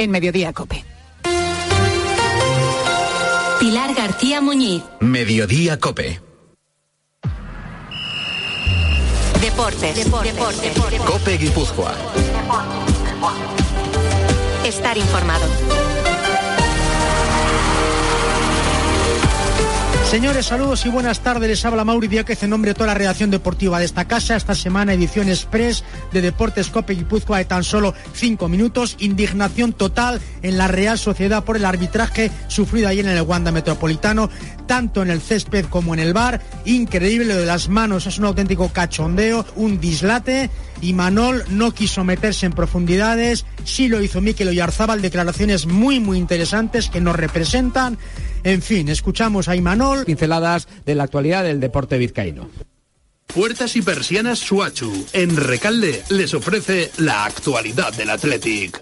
[0.00, 0.82] en Mediodía Cope.
[3.60, 4.82] Pilar García Muñiz.
[5.00, 6.22] Mediodía Cope.
[9.42, 9.94] Deportes.
[9.96, 10.72] Deportes.
[11.04, 11.94] Cope Guipúzcoa.
[14.64, 15.89] Estar informado.
[20.10, 21.48] Señores, saludos y buenas tardes.
[21.48, 24.34] Les habla Mauri Díaz en nombre de toda la redacción deportiva de esta casa.
[24.34, 28.96] Esta semana edición express de Deportes Cope Guipúzcoa de tan solo cinco minutos.
[28.98, 34.30] Indignación total en la Real Sociedad por el arbitraje sufrido ayer en el Wanda Metropolitano,
[34.66, 36.40] tanto en el césped como en el bar.
[36.64, 40.50] Increíble lo de las manos, es un auténtico cachondeo, un dislate.
[40.80, 43.44] Y Manol no quiso meterse en profundidades.
[43.62, 47.96] Sí lo hizo Mikel Oyarzábal, declaraciones muy, muy interesantes que nos representan.
[48.44, 50.04] En fin, escuchamos a Imanol.
[50.04, 52.48] Pinceladas de la actualidad del deporte vizcaíno.
[53.26, 55.06] Puertas y persianas Suachu.
[55.12, 58.80] En Recalde les ofrece la actualidad del Athletic.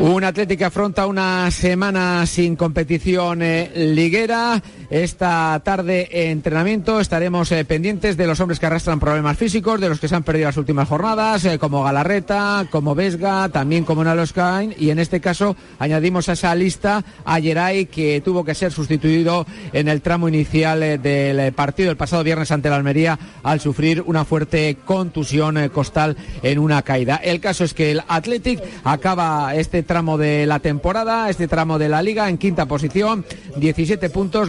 [0.00, 4.62] Un Atlético afronta una semana sin competición eh, liguera.
[4.90, 10.00] Esta tarde entrenamiento estaremos eh, pendientes de los hombres que arrastran problemas físicos, de los
[10.00, 14.74] que se han perdido las últimas jornadas, eh, como Galarreta, como Vesga, también como Naloscain.
[14.78, 19.44] Y en este caso añadimos a esa lista a Geray, que tuvo que ser sustituido
[19.74, 24.24] en el tramo inicial del partido el pasado viernes ante la Almería al sufrir una
[24.24, 27.16] fuerte contusión costal en una caída.
[27.16, 31.90] El caso es que el Athletic acaba este tramo de la temporada, este tramo de
[31.90, 34.48] la liga en quinta posición, 17 puntos,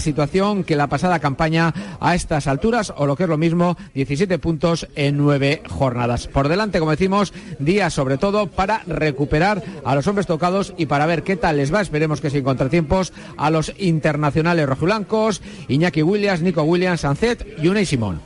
[0.00, 4.38] situación que la pasada campaña a estas alturas, o lo que es lo mismo, 17
[4.38, 6.26] puntos en nueve jornadas.
[6.28, 11.06] Por delante, como decimos, días sobre todo para recuperar a los hombres tocados y para
[11.06, 16.42] ver qué tal les va, esperemos que sin contratiempos, a los internacionales rojiblancos, Iñaki Williams,
[16.42, 18.25] Nico Williams, Sancet y Unai Simón.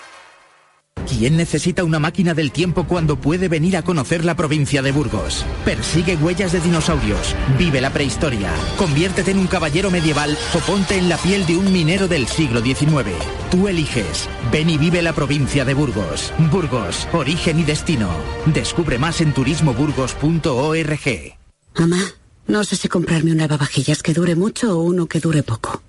[1.07, 5.45] ¿Quién necesita una máquina del tiempo cuando puede venir a conocer la provincia de Burgos?
[5.63, 11.09] Persigue huellas de dinosaurios, vive la prehistoria, conviértete en un caballero medieval o ponte en
[11.09, 13.11] la piel de un minero del siglo XIX.
[13.51, 14.27] Tú eliges.
[14.51, 16.33] Ven y vive la provincia de Burgos.
[16.51, 18.09] Burgos, origen y destino.
[18.47, 21.37] Descubre más en turismoburgos.org.
[21.77, 22.01] Mamá,
[22.47, 25.83] no sé si comprarme un lavavajillas que dure mucho o uno que dure poco.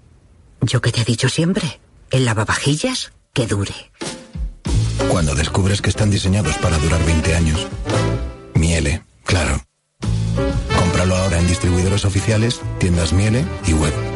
[0.60, 1.80] Yo que te he dicho siempre,
[2.10, 3.74] el lavavajillas que dure.
[5.10, 7.66] Cuando descubres que están diseñados para durar 20 años.
[8.54, 9.60] Miele, claro.
[10.78, 14.11] Cómpralo ahora en distribuidores oficiales, tiendas Miele y web.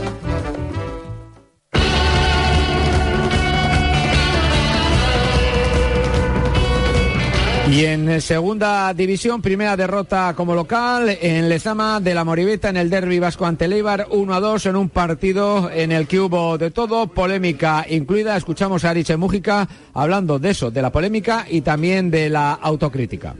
[7.69, 12.89] Y en segunda división, primera derrota como local en Lezama de la Moribeta en el
[12.89, 16.71] derby vasco ante Leibar, 1 a 2 en un partido en el que hubo de
[16.71, 18.37] todo, polémica incluida.
[18.37, 23.35] Escuchamos a Ariche Mújica hablando de eso, de la polémica y también de la autocrítica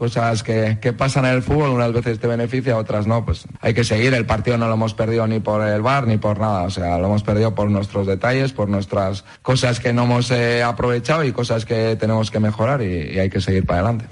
[0.00, 3.74] cosas que, que, pasan en el fútbol, unas veces te beneficia, otras no, pues hay
[3.74, 6.62] que seguir, el partido no lo hemos perdido ni por el bar ni por nada,
[6.62, 10.62] o sea, lo hemos perdido por nuestros detalles, por nuestras cosas que no hemos eh,
[10.62, 14.06] aprovechado y cosas que tenemos que mejorar y, y hay que seguir para adelante.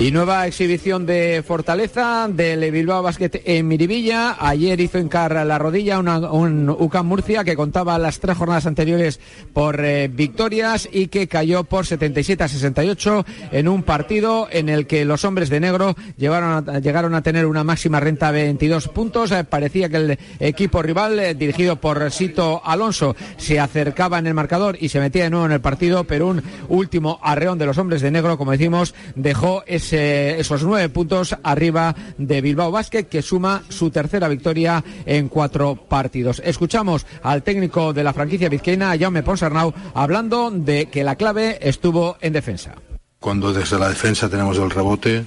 [0.00, 4.34] Y nueva exhibición de Fortaleza del Bilbao Basket en Miribilla.
[4.40, 9.20] Ayer hizo encar la rodilla un UCAM Murcia que contaba las tres jornadas anteriores
[9.52, 14.86] por eh, victorias y que cayó por 77 a 68 en un partido en el
[14.86, 19.32] que los hombres de negro llegaron a tener una máxima renta de 22 puntos.
[19.32, 24.34] Eh, parecía que el equipo rival, eh, dirigido por Sito Alonso, se acercaba en el
[24.34, 27.76] marcador y se metía de nuevo en el partido, pero un último arreón de los
[27.76, 33.62] hombres de negro, como decimos, dejó esos nueve puntos arriba de Bilbao Basket, que suma
[33.68, 36.42] su tercera victoria en cuatro partidos.
[36.44, 42.16] Escuchamos al técnico de la franquicia vizcaína, Jaume Ponsarnau, hablando de que la clave estuvo
[42.20, 42.74] en defensa.
[43.18, 45.24] Cuando desde la defensa tenemos el rebote,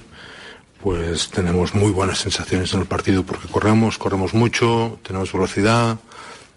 [0.82, 5.98] pues tenemos muy buenas sensaciones en el partido porque corremos, corremos mucho, tenemos velocidad,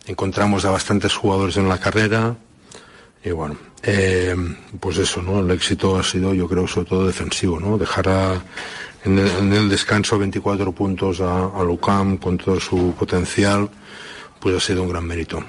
[0.05, 2.35] encontramos a bastantes jugadores en la carrera
[3.23, 4.35] y bueno, eh,
[4.79, 5.39] pues eso, ¿no?
[5.39, 7.77] El éxito ha sido, yo creo, sobre todo defensivo, ¿no?
[7.77, 8.41] Dejar
[9.05, 13.69] en, el, descanso 24 puntos a, a Lucam con todo su potencial,
[14.39, 15.43] pues ha sido un gran mérito.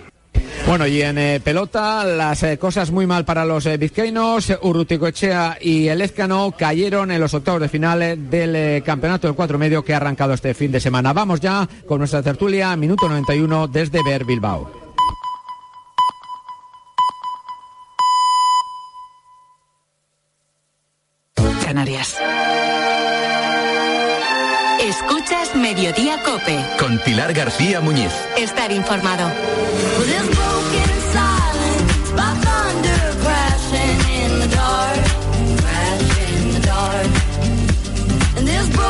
[0.67, 4.53] Bueno, y en eh, pelota, las eh, cosas muy mal para los eh, vizcaínos.
[4.61, 9.83] Urruticoechea y el Ezcano cayeron en los octavos de final del campeonato del cuatro medio
[9.83, 11.15] que ha arrancado este fin de semana.
[11.15, 14.78] Vamos ya con nuestra tertulia, minuto 91 desde Ver Bilbao.
[27.19, 28.13] Pilar García Muñiz.
[28.37, 29.29] Estar informado.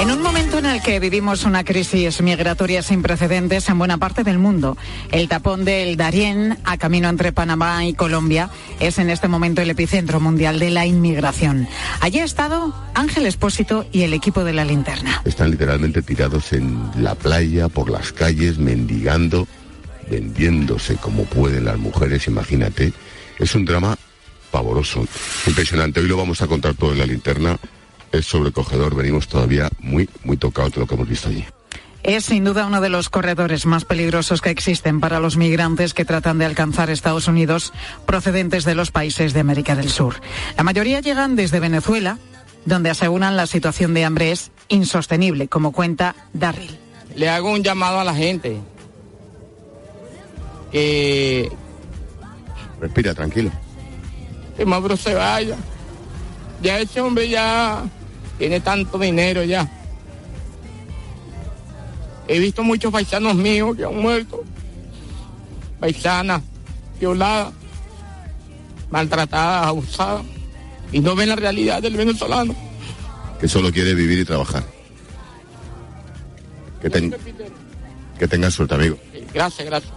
[0.01, 4.23] En un momento en el que vivimos una crisis migratoria sin precedentes en buena parte
[4.23, 4.77] del mundo,
[5.11, 8.49] el tapón del Darién a camino entre Panamá y Colombia
[8.79, 11.67] es en este momento el epicentro mundial de la inmigración.
[12.01, 15.21] Allí ha estado Ángel Espósito y el equipo de la linterna.
[15.25, 19.49] Están literalmente tirados en la playa, por las calles, mendigando,
[20.09, 22.93] vendiéndose como pueden las mujeres, imagínate.
[23.41, 23.99] Es un drama
[24.53, 25.05] pavoroso,
[25.45, 25.99] impresionante.
[25.99, 27.59] Hoy lo vamos a contar todo en la linterna.
[28.13, 31.45] Es sobrecogedor, venimos todavía muy, muy tocados de lo que hemos visto allí.
[32.03, 36.05] Es sin duda uno de los corredores más peligrosos que existen para los migrantes que
[36.05, 37.73] tratan de alcanzar Estados Unidos
[38.07, 40.15] procedentes de los países de América del Sur.
[40.57, 42.19] La mayoría llegan desde Venezuela,
[42.65, 46.79] donde aseguran la situación de hambre es insostenible, como cuenta Darryl.
[47.15, 48.59] Le hago un llamado a la gente
[50.71, 51.51] que,
[52.81, 53.51] Respira, tranquilo.
[54.57, 55.57] que Mauro se vaya.
[56.63, 57.85] Ya ese hombre ya
[58.39, 59.69] tiene tanto dinero ya.
[62.27, 64.45] He visto muchos paisanos míos que han muerto.
[65.81, 66.43] Paisanas,
[67.01, 67.53] violadas,
[68.91, 70.23] maltratadas, abusadas.
[70.93, 72.55] Y no ven la realidad del venezolano.
[73.41, 74.65] Que solo quiere vivir y trabajar.
[76.83, 77.15] Que, ten-
[78.19, 78.99] que tengas suerte, amigo.
[79.33, 79.93] Gracias, gracias.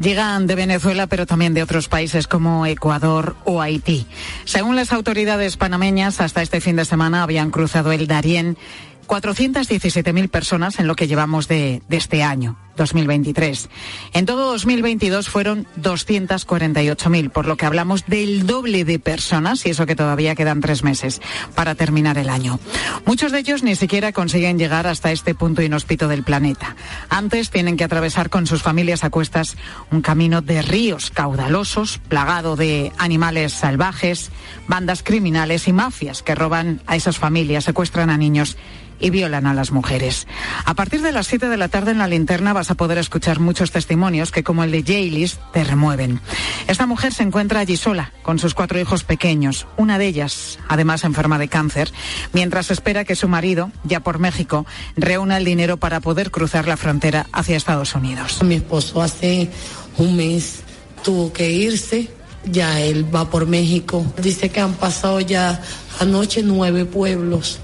[0.00, 4.06] Llegan de Venezuela, pero también de otros países como Ecuador o Haití.
[4.44, 8.58] Según las autoridades panameñas, hasta este fin de semana habían cruzado el Darién
[9.06, 13.68] 417.000 personas en lo que llevamos de, de este año, 2023.
[14.12, 19.86] En todo 2022 fueron 248.000, por lo que hablamos del doble de personas, y eso
[19.86, 21.20] que todavía quedan tres meses
[21.54, 22.60] para terminar el año.
[23.04, 26.76] Muchos de ellos ni siquiera consiguen llegar hasta este punto inhóspito del planeta.
[27.08, 29.56] Antes tienen que atravesar con sus familias a cuestas
[29.90, 34.30] un camino de ríos caudalosos, plagado de animales salvajes,
[34.68, 38.56] bandas criminales y mafias que roban a esas familias, secuestran a niños
[38.98, 40.26] y violan a las mujeres.
[40.64, 43.70] A partir de las 7 de la tarde en la linterna a poder escuchar muchos
[43.70, 46.20] testimonios que, como el de Jaylis, te remueven.
[46.66, 51.04] Esta mujer se encuentra allí sola, con sus cuatro hijos pequeños, una de ellas, además
[51.04, 51.92] enferma de cáncer,
[52.32, 54.66] mientras espera que su marido, ya por México,
[54.96, 58.42] reúna el dinero para poder cruzar la frontera hacia Estados Unidos.
[58.42, 59.50] Mi esposo hace
[59.98, 60.60] un mes
[61.04, 62.08] tuvo que irse,
[62.44, 64.04] ya él va por México.
[64.20, 65.60] Dice que han pasado ya
[66.00, 67.58] anoche nueve pueblos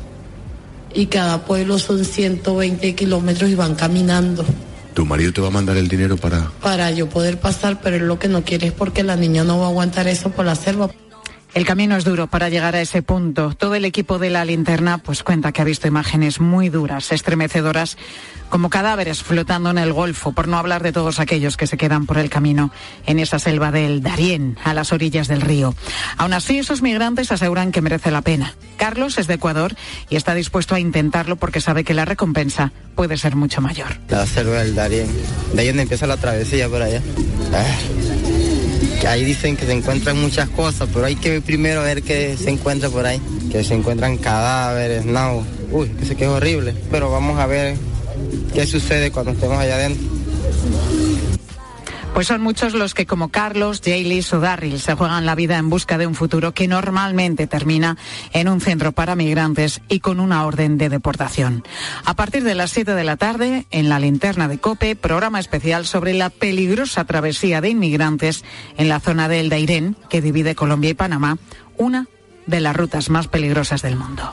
[0.94, 4.44] y cada pueblo son 120 kilómetros y van caminando
[4.94, 6.50] ¿Tu marido te va a mandar el dinero para...?
[6.60, 9.66] para yo poder pasar, pero lo que no quiere es porque la niña no va
[9.66, 10.90] a aguantar eso por la selva.
[11.54, 13.52] El camino es duro para llegar a ese punto.
[13.54, 17.98] Todo el equipo de la linterna pues cuenta que ha visto imágenes muy duras, estremecedoras,
[18.48, 22.06] como cadáveres flotando en el Golfo, por no hablar de todos aquellos que se quedan
[22.06, 22.72] por el camino
[23.04, 25.74] en esa selva del Darién, a las orillas del río.
[26.16, 28.54] Aún así, esos migrantes aseguran que merece la pena.
[28.78, 29.74] Carlos es de Ecuador
[30.08, 33.98] y está dispuesto a intentarlo porque sabe que la recompensa puede ser mucho mayor.
[34.08, 35.06] La selva del Darién.
[35.52, 37.02] De ahí donde empieza la travesía por allá.
[37.52, 38.41] Ah,
[39.06, 42.88] ahí dicen que se encuentran muchas cosas, pero hay que primero ver qué se encuentra
[42.88, 43.20] por ahí.
[43.50, 45.44] Que se encuentran cadáveres, no.
[45.70, 46.74] Uy, eso que es horrible.
[46.90, 47.76] Pero vamos a ver
[48.54, 50.06] qué sucede cuando estemos allá adentro.
[52.14, 55.70] Pues son muchos los que, como Carlos, Jaylis o Darryl, se juegan la vida en
[55.70, 57.96] busca de un futuro que normalmente termina
[58.32, 61.64] en un centro para migrantes y con una orden de deportación.
[62.04, 65.86] A partir de las 7 de la tarde, en la linterna de COPE, programa especial
[65.86, 68.44] sobre la peligrosa travesía de inmigrantes
[68.76, 71.38] en la zona del Dairén, que divide Colombia y Panamá,
[71.78, 72.08] una
[72.46, 74.30] de las rutas más peligrosas del mundo.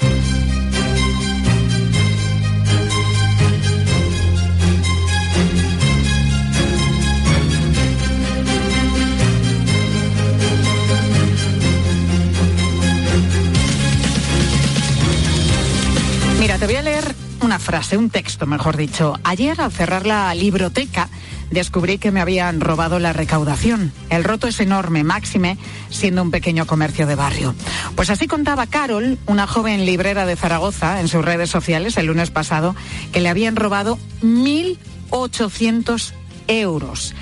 [16.49, 19.13] Mira, te voy a leer una frase, un texto, mejor dicho.
[19.23, 21.07] Ayer, al cerrar la libroteca,
[21.51, 23.93] descubrí que me habían robado la recaudación.
[24.09, 25.59] El roto es enorme, máxime,
[25.91, 27.53] siendo un pequeño comercio de barrio.
[27.95, 32.31] Pues así contaba Carol, una joven librera de Zaragoza, en sus redes sociales el lunes
[32.31, 32.75] pasado,
[33.11, 36.13] que le habían robado 1.800
[36.47, 37.13] euros.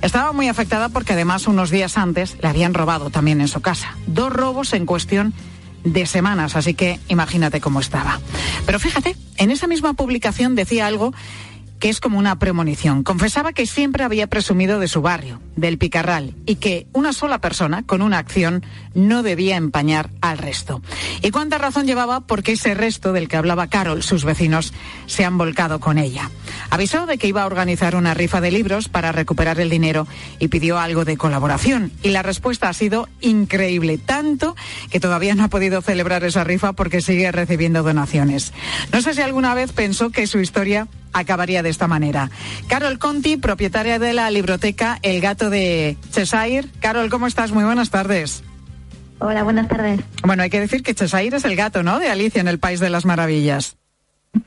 [0.00, 3.98] Estaba muy afectada porque además unos días antes le habían robado también en su casa.
[4.06, 5.34] Dos robos en cuestión
[5.84, 8.20] de semanas, así que imagínate cómo estaba.
[8.66, 11.12] Pero fíjate, en esa misma publicación decía algo
[11.80, 13.02] que es como una premonición.
[13.02, 17.82] Confesaba que siempre había presumido de su barrio, del Picarral, y que una sola persona,
[17.84, 20.82] con una acción, no debía empañar al resto.
[21.22, 22.20] ¿Y cuánta razón llevaba?
[22.20, 24.72] Porque ese resto del que hablaba Carol, sus vecinos,
[25.06, 26.30] se han volcado con ella.
[26.68, 30.06] Avisó de que iba a organizar una rifa de libros para recuperar el dinero
[30.38, 31.92] y pidió algo de colaboración.
[32.02, 34.54] Y la respuesta ha sido increíble, tanto
[34.90, 38.52] que todavía no ha podido celebrar esa rifa porque sigue recibiendo donaciones.
[38.92, 42.30] No sé si alguna vez pensó que su historia acabaría de esta manera.
[42.68, 46.68] Carol Conti, propietaria de la libroteca El Gato de Cheshire.
[46.80, 47.52] Carol, ¿cómo estás?
[47.52, 48.42] Muy buenas tardes.
[49.18, 50.00] Hola, buenas tardes.
[50.24, 51.98] Bueno, hay que decir que Cheshire es el gato, ¿no?
[51.98, 53.76] De Alicia en el País de las Maravillas.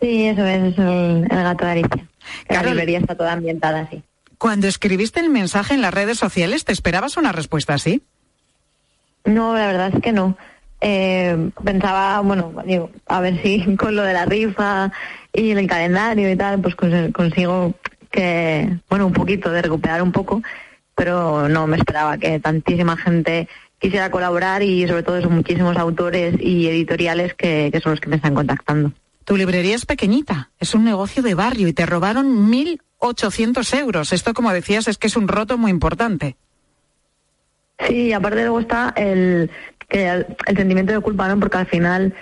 [0.01, 2.07] Sí, eso es, es el, gato de Alicia.
[2.49, 4.01] La librería está toda ambientada así.
[4.37, 8.03] Cuando escribiste el mensaje en las redes sociales, ¿te esperabas una respuesta así?
[9.25, 10.35] No, la verdad es que no.
[10.81, 14.91] Eh, pensaba, bueno, digo, a ver si con lo de la rifa
[15.33, 17.73] y el calendario y tal, pues consigo
[18.11, 20.43] que, bueno, un poquito de recuperar un poco,
[20.95, 23.47] pero no me esperaba que tantísima gente
[23.79, 28.17] quisiera colaborar y sobre todo son muchísimos autores y editoriales que, son los que me
[28.17, 28.93] están contactando.
[29.25, 34.13] Tu librería es pequeñita, es un negocio de barrio y te robaron 1.800 euros.
[34.13, 36.35] Esto, como decías, es que es un roto muy importante.
[37.87, 39.49] Sí, aparte luego está el,
[39.89, 41.39] el, el sentimiento de culpa, ¿no?
[41.39, 42.13] Porque al final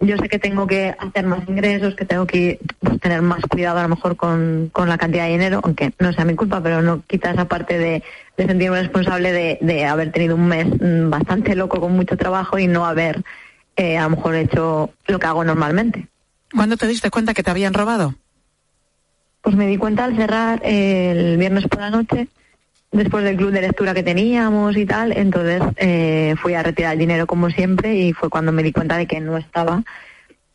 [0.00, 3.78] yo sé que tengo que hacer más ingresos, que tengo que pues, tener más cuidado
[3.78, 7.02] a lo mejor con, la cantidad de dinero, aunque no sea mi culpa, pero no
[7.06, 8.02] quita esa parte de,
[8.36, 12.86] sentirme responsable de, haber tenido un mes mm, bastante loco con mucho trabajo y no
[12.86, 13.22] haber
[13.76, 16.08] eh, a lo mejor hecho lo que hago normalmente.
[16.54, 18.14] ¿Cuándo te diste cuenta que te habían robado?
[19.42, 22.28] Pues me di cuenta al cerrar el viernes por la noche
[22.96, 26.98] después del club de lectura que teníamos y tal, entonces eh, fui a retirar el
[26.98, 29.82] dinero como siempre y fue cuando me di cuenta de que no estaba.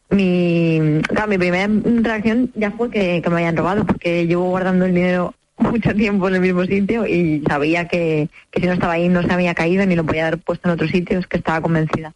[0.09, 1.69] Mi, claro, mi primera
[2.01, 6.35] reacción ya fue que, me habían robado, porque llevo guardando el dinero mucho tiempo en
[6.35, 9.95] el mismo sitio y sabía que, si no estaba ahí no se había caído ni
[9.95, 12.13] lo podía haber puesto en otros sitios, que estaba convencida.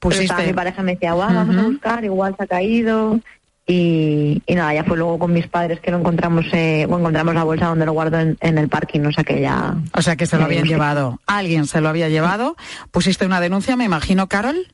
[0.00, 3.20] Pero mi pareja me decía, vamos a buscar, igual se ha caído.
[3.68, 7.42] Y, nada, ya fue luego con mis padres que lo encontramos, eh, o encontramos la
[7.42, 9.74] bolsa donde lo guardo en, el parking, o sea que ya...
[9.92, 12.56] O sea que se lo habían llevado, alguien se lo había llevado.
[12.92, 14.68] ¿Pusiste una denuncia, me imagino, Carol?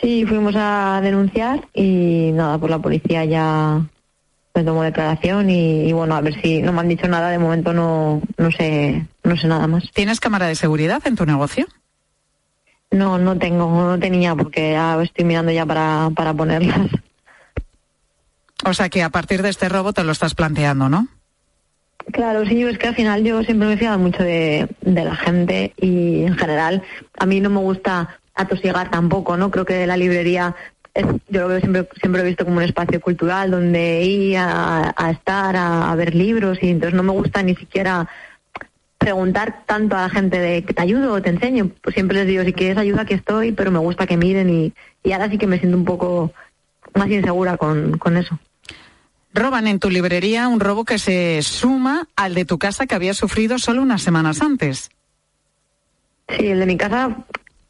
[0.00, 3.82] Sí, fuimos a denunciar y nada, pues la policía ya
[4.54, 7.72] me tomó declaración y, bueno, a ver si no me han dicho nada, de momento
[7.72, 9.90] no, no sé, no sé nada más.
[9.92, 11.66] ¿Tienes cámara de seguridad en tu negocio?
[12.92, 16.90] No, no tengo, no tenía porque ya estoy mirando ya para, para ponerlas.
[18.64, 21.08] O sea que a partir de este robo te lo estás planteando, ¿no?
[22.12, 25.72] Claro, sí, es que al final yo siempre me he fiado mucho de, la gente
[25.76, 26.82] y en general
[27.18, 29.50] a mí no me gusta atosigar tampoco, ¿no?
[29.50, 30.54] Creo que la librería
[30.94, 35.10] es, yo lo veo siempre, siempre he visto como un espacio cultural donde ir a,
[35.10, 38.08] estar, a, ver libros y entonces no me gusta ni siquiera
[38.98, 41.70] preguntar tanto a la gente de que te ayudo o te enseño.
[41.82, 45.12] Pues siempre les digo, si quieres ayuda, aquí estoy, pero me gusta que miren y,
[45.12, 46.32] ahora sí que me siento un poco
[46.94, 48.38] más insegura con eso.
[49.34, 53.14] Roban en tu librería un robo que se suma al de tu casa que había
[53.14, 54.90] sufrido solo unas semanas antes.
[56.28, 57.16] Sí, el de mi casa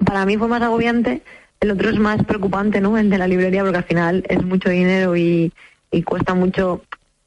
[0.05, 1.23] para mí fue más agobiante.
[1.61, 2.99] El otro es más preocupante, ¿no?
[2.99, 5.53] El de la librería, porque al final es mucho dinero y,
[5.93, 6.83] y cuesta mucho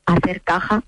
[0.06, 0.84] hacer caja.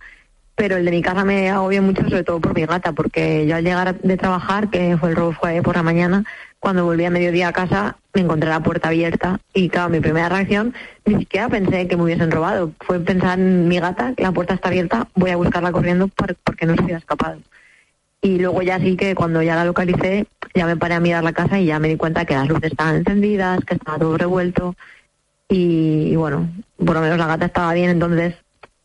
[0.56, 3.56] Pero el de mi casa me agobia mucho, sobre todo por mi gata, porque yo
[3.56, 6.26] al llegar de trabajar, que fue el robo fue por la mañana,
[6.60, 10.28] cuando volví a mediodía a casa me encontré la puerta abierta y claro, mi primera
[10.28, 10.74] reacción
[11.06, 12.72] ni siquiera pensé que me hubiesen robado.
[12.80, 16.76] Fue pensar en mi gata, la puerta está abierta, voy a buscarla corriendo porque no
[16.76, 17.38] se hubiera escapado.
[18.24, 21.32] Y luego ya sí que cuando ya la localicé, ya me paré a mirar la
[21.32, 24.76] casa y ya me di cuenta que las luces estaban encendidas, que estaba todo revuelto
[25.48, 26.50] y, bueno,
[26.84, 28.34] por lo menos la gata estaba bien, entonces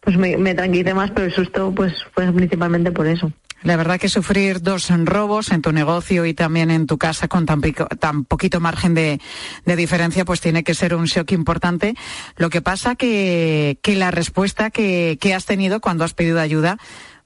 [0.01, 0.55] pues me, me
[0.93, 3.33] más, pero el susto pues fue principalmente por eso.
[3.62, 7.47] La verdad que sufrir dos robos en tu negocio y también en tu casa con
[7.47, 9.21] tan, poquito margen de,
[9.64, 11.95] diferencia, pues tiene que ser un shock importante.
[12.37, 16.76] Lo que pasa que, que la respuesta que, has tenido cuando has pedido ayuda,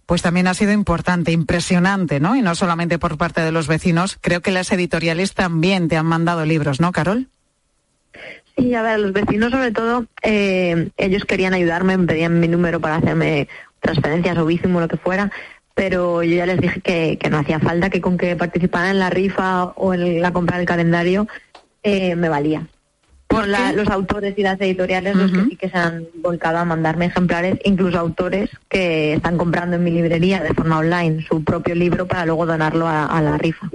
[0.05, 2.37] pues también ha sido importante, impresionante, ¿no?
[2.37, 6.07] Y no solamente por parte de los vecinos, creo que las editoriales también te han
[6.07, 7.29] mandado libros, ¿no, Carol?
[8.57, 12.81] Sí, a ver, los vecinos sobre todo, eh, ellos querían ayudarme, me pedían mi número
[12.81, 13.49] para hacerme
[13.81, 15.31] transferencias o bísimo, lo que fuera,
[15.77, 19.11] pero yo ya les dije que, no hacía falta, que con que participaran en la
[19.11, 21.29] rifa o en la compra del calendario
[21.83, 22.67] eh, me valía.
[23.31, 26.65] Son la- los autores y las editoriales los que sí que se han volcado a
[26.65, 31.75] mandarme ejemplares, incluso autores que están comprando en mi librería de forma online su propio
[31.75, 33.69] libro para luego donarlo a, a la rifa.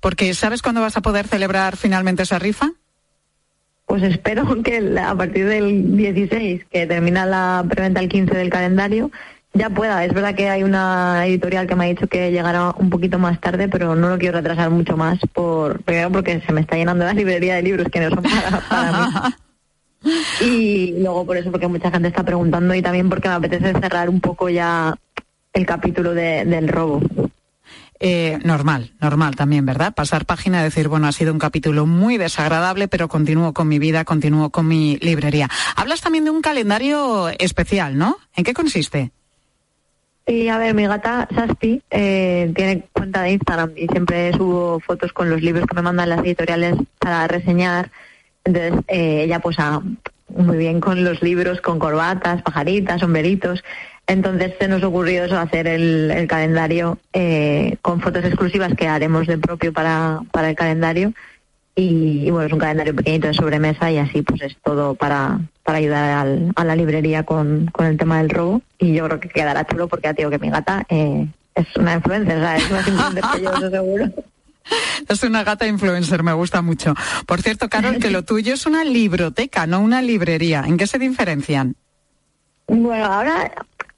[0.00, 2.72] Porque ¿sabes cuándo vas a poder celebrar finalmente esa rifa?
[3.86, 9.10] Pues espero que a partir del 16, que termina la preventa el 15 del calendario,
[9.54, 10.04] ya pueda.
[10.04, 13.40] Es verdad que hay una editorial que me ha dicho que llegará un poquito más
[13.40, 17.04] tarde, pero no lo quiero retrasar mucho más, por primero porque se me está llenando
[17.04, 19.34] la librería de libros que no son para, para mí.
[20.40, 24.08] Y luego por eso, porque mucha gente está preguntando y también porque me apetece cerrar
[24.10, 24.94] un poco ya
[25.52, 27.00] el capítulo de- del robo.
[28.00, 29.94] Eh, normal, normal también, ¿verdad?
[29.94, 33.78] Pasar página y decir, bueno, ha sido un capítulo muy desagradable, pero continúo con mi
[33.78, 35.48] vida, continúo con mi librería.
[35.76, 38.18] Hablas también de un calendario especial, ¿no?
[38.36, 39.12] ¿En qué consiste?
[40.26, 45.12] Y a ver, mi gata Sasti eh, tiene cuenta de Instagram y siempre subo fotos
[45.12, 47.90] con los libros que me mandan las editoriales para reseñar.
[48.44, 49.82] Entonces, eh, ella pues ah,
[50.28, 53.62] muy bien con los libros, con corbatas, pajaritas, sombreritos.
[54.06, 59.26] Entonces se nos ocurrió eso, hacer el, el calendario eh, con fotos exclusivas que haremos
[59.26, 61.12] de propio para, para el calendario.
[61.74, 65.40] Y, y, bueno, es un calendario pequeñito de sobremesa y así pues es todo para,
[65.64, 68.62] para ayudar al- a la librería con, con el tema del robo.
[68.78, 71.66] Y yo creo que quedará chulo porque ya te digo que mi gata eh, es
[71.76, 72.64] una influencer, ¿sabes?
[72.64, 74.04] Es más influencer que yo, eso seguro.
[75.10, 76.94] Es una gata influencer, me gusta mucho.
[77.26, 80.64] Por cierto, Carol, que lo tuyo es una libroteca, no una librería.
[80.66, 81.76] ¿En qué se diferencian?
[82.66, 83.52] Bueno, ahora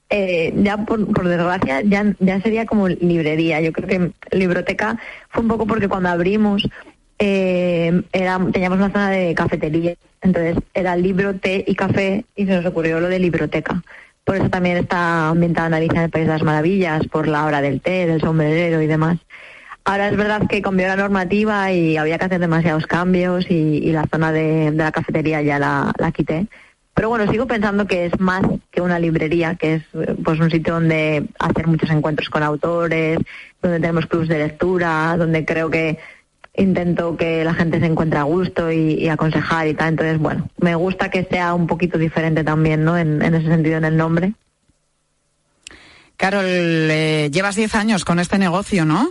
[0.09, 3.61] eh, ya por, por desgracia ya, ya sería como librería.
[3.61, 6.67] Yo creo que libroteca fue un poco porque cuando abrimos
[7.17, 12.55] eh, era, teníamos una zona de cafetería, entonces era libro, té y café y se
[12.55, 13.83] nos ocurrió lo de libroteca.
[14.23, 17.45] Por eso también está ambientada en Alicia en el País de las Maravillas, por la
[17.45, 19.19] hora del té, del sombrerero y demás.
[19.85, 24.05] Ahora es verdad que cambió la normativa y había que hacer demasiados cambios y, la
[24.11, 26.47] zona de, de la cafetería ya la, la quité.
[26.97, 29.83] Pero bueno, sigo pensando que es más que una librería, que es
[30.25, 33.19] pues un sitio donde hacer muchos encuentros con autores,
[33.61, 35.99] donde tenemos clubs de lectura, donde creo que
[36.57, 39.89] intento que la gente se encuentre a gusto y, y aconsejar y tal.
[39.89, 42.97] Entonces, bueno, me gusta que sea un poquito diferente también, ¿no?
[42.97, 44.33] En, en ese sentido, en el nombre.
[46.17, 49.09] Carol, eh, llevas 10 años con este negocio, ¿no?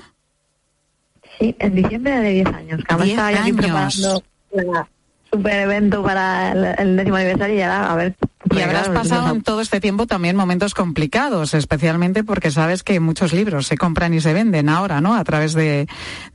[1.39, 2.79] Sí, en diciembre de 10 años.
[2.79, 3.57] 10 estaba yo aquí años.
[3.57, 4.89] preparando la
[5.37, 8.15] super evento para el, el décimo aniversario y ahora, a ver.
[8.51, 13.33] Y habrás pasado en todo este tiempo también momentos complicados, especialmente porque sabes que muchos
[13.33, 15.15] libros se compran y se venden ahora, ¿no?
[15.15, 15.87] A través de,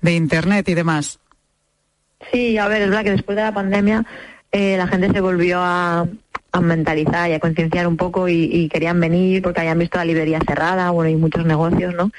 [0.01, 1.19] de Internet y demás.
[2.31, 4.05] Sí, a ver, es verdad que después de la pandemia
[4.51, 6.05] eh, la gente se volvió a,
[6.51, 10.05] a mentalizar y a concienciar un poco y, y querían venir porque habían visto la
[10.05, 12.11] librería cerrada, bueno, y muchos negocios, ¿no?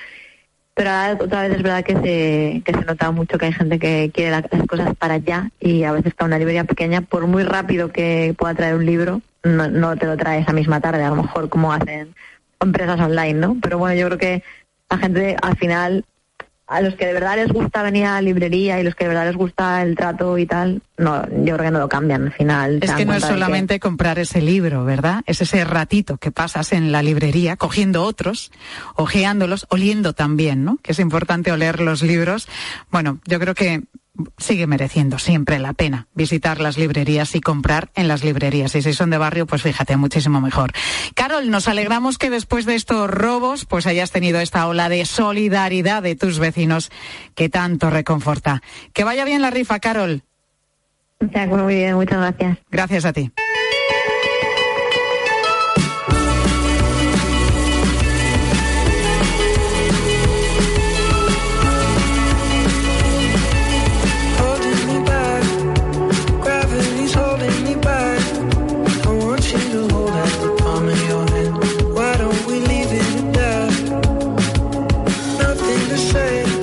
[0.74, 4.11] Pero otra vez es verdad que se, que se nota mucho que hay gente que
[4.12, 7.42] quiere la- las cosas para allá y a veces para una librería pequeña, por muy
[7.44, 11.11] rápido que pueda traer un libro, no, no te lo trae esa misma tarde, a
[11.11, 12.14] lo mejor como hacen
[12.61, 13.56] empresas online, ¿no?
[13.61, 14.42] Pero bueno, yo creo que
[14.88, 16.04] la gente al final
[16.72, 19.08] a los que de verdad les gusta venir a la librería y los que de
[19.08, 22.32] verdad les gusta el trato y tal, no, yo creo que no lo cambian al
[22.32, 22.78] final.
[22.80, 25.22] Es que no es solamente comprar ese libro, ¿verdad?
[25.26, 28.52] Es ese ratito que pasas en la librería cogiendo otros,
[28.94, 30.78] ojeándolos, oliendo también, ¿no?
[30.82, 32.48] Que es importante oler los libros.
[32.90, 33.82] Bueno, yo creo que
[34.38, 38.75] sigue mereciendo siempre la pena visitar las librerías y comprar en las librerías.
[38.75, 40.72] Y si son de barrio, pues fíjate, muchísimo mejor.
[41.14, 46.03] Carol, nos alegramos que después de estos robos, pues hayas tenido esta ola de solidaridad
[46.03, 46.90] de tus vecinos
[47.35, 48.62] que tanto reconforta.
[48.92, 50.22] Que vaya bien la rifa, Carol.
[51.20, 52.59] Muy bien, muchas gracias.
[52.70, 53.31] Gracias a ti.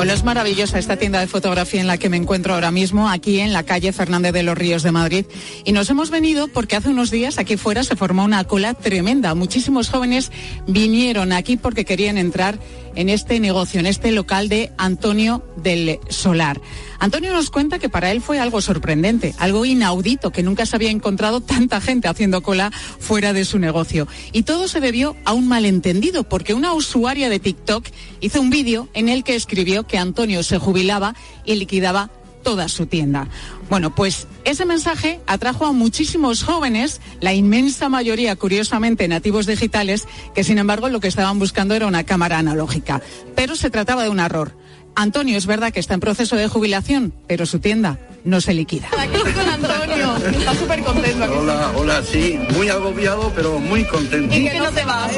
[0.10, 3.54] Es maravillosa esta tienda de fotografía en la que me encuentro ahora mismo, aquí en
[3.54, 5.26] la calle Fernández de los Ríos de Madrid.
[5.66, 9.36] Y nos hemos venido porque hace unos días aquí fuera se formó una cola tremenda.
[9.36, 10.32] Muchísimos jóvenes
[10.66, 12.58] vinieron aquí porque querían entrar
[13.00, 16.60] en este negocio, en este local de Antonio del Solar.
[17.00, 20.92] Antonio nos cuenta que para él fue algo sorprendente, algo inaudito, que nunca se había
[20.92, 24.06] encontrado tanta gente haciendo cola fuera de su negocio.
[24.34, 27.88] Y todo se debió a un malentendido, porque una usuaria de TikTok
[28.20, 32.12] hizo un vídeo en el que escribió que Antonio se jubilaba y liquidaba
[32.44, 33.30] toda su tienda.
[33.70, 40.44] Bueno, pues ese mensaje atrajo a muchísimos jóvenes, la inmensa mayoría, curiosamente, nativos digitales, que
[40.44, 43.02] sin embargo lo que estaban buscando era una cámara analógica.
[43.36, 44.56] Pero se trataba de un error.
[44.96, 48.90] Antonio es verdad que está en proceso de jubilación, pero su tienda no se liquida.
[50.26, 51.26] Está súper contento.
[51.40, 54.36] Hola, hola, sí, muy agobiado, pero muy contento.
[54.36, 55.12] ¿Y que no te vas?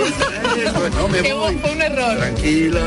[0.96, 1.56] no me voy.
[1.58, 2.18] fue un error.
[2.18, 2.80] Tranquilo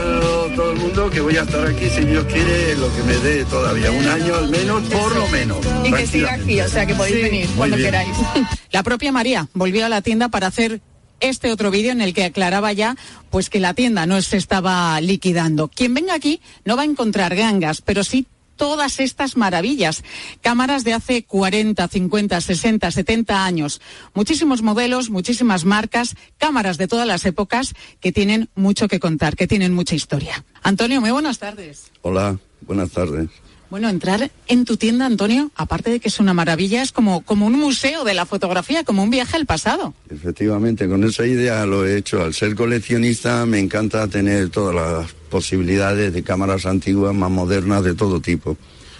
[0.54, 3.44] todo el mundo que voy a estar aquí si Dios quiere lo que me dé
[3.46, 5.58] todavía, un año al menos, por lo menos.
[5.84, 7.88] Y que siga aquí, o sea que podéis Sí, venir cuando bien.
[7.90, 8.16] queráis.
[8.72, 10.80] La propia María volvió a la tienda para hacer
[11.20, 12.96] este otro vídeo en el que aclaraba ya
[13.30, 15.68] pues que la tienda no se estaba liquidando.
[15.68, 20.04] Quien venga aquí no va a encontrar gangas, pero sí todas estas maravillas.
[20.40, 23.80] Cámaras de hace 40, 50, 60, 70 años.
[24.14, 29.46] Muchísimos modelos, muchísimas marcas, cámaras de todas las épocas que tienen mucho que contar, que
[29.46, 30.44] tienen mucha historia.
[30.62, 31.90] Antonio, muy buenas tardes.
[32.02, 33.28] Hola, buenas tardes.
[33.70, 37.46] Bueno, entrar en tu tienda, Antonio, aparte de que es una maravilla, es como, como
[37.46, 39.94] un museo de la fotografía, como un viaje al pasado.
[40.10, 42.22] Efectivamente, con esa idea lo he hecho.
[42.22, 47.94] Al ser coleccionista me encanta tener todas las posibilidades de cámaras antiguas, más modernas, de
[47.94, 48.56] todo tipo.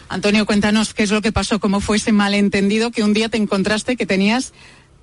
[0.08, 3.36] Antonio, cuéntanos qué es lo que pasó, cómo fue ese malentendido que un día te
[3.36, 4.52] encontraste que tenías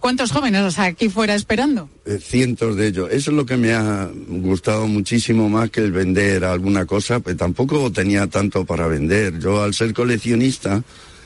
[0.02, 1.90] cuántos jóvenes aquí fuera esperando.
[2.06, 3.10] Eh, cientos de ellos.
[3.12, 7.38] Eso es lo que me ha gustado muchísimo más que el vender alguna cosa, pues
[7.38, 9.40] tampoco tenía tanto para vender.
[9.40, 10.84] Yo al ser coleccionista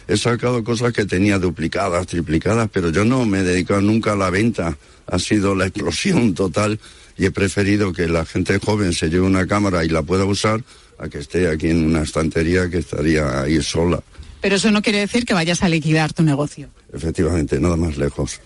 [0.07, 4.15] he sacado cosas que tenía duplicadas, triplicadas, pero yo no me he dedicado nunca a
[4.15, 4.77] la venta.
[5.07, 6.79] Ha sido la explosión total
[7.17, 10.61] y he preferido que la gente joven se lleve una cámara y la pueda usar
[10.99, 14.01] a que esté aquí en una estantería que estaría ahí sola.
[14.41, 16.69] Pero eso no quiere decir que vayas a liquidar tu negocio.
[16.93, 18.39] Efectivamente, nada más lejos.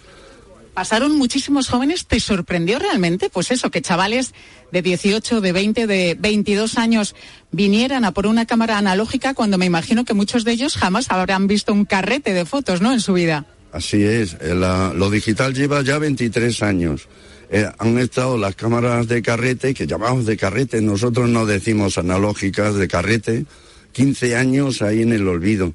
[0.80, 3.30] Pasaron muchísimos jóvenes, ¿te sorprendió realmente?
[3.30, 4.34] Pues eso, que chavales
[4.72, 7.16] de 18, de 20, de 22 años
[7.52, 11.48] vinieran a por una cámara analógica cuando me imagino que muchos de ellos jamás habrán
[11.48, 12.94] visto un carrete de fotos, ¿no?
[12.94, 13.46] En su vida.
[13.74, 17.10] Así es, eh, la- lo digital lleva ya 23 años.
[17.52, 22.76] Eh, han estado las cámaras de carrete, que llamamos de carrete, nosotros no decimos analógicas
[22.76, 23.46] de carrete,
[23.92, 25.74] 15 años ahí en el olvido.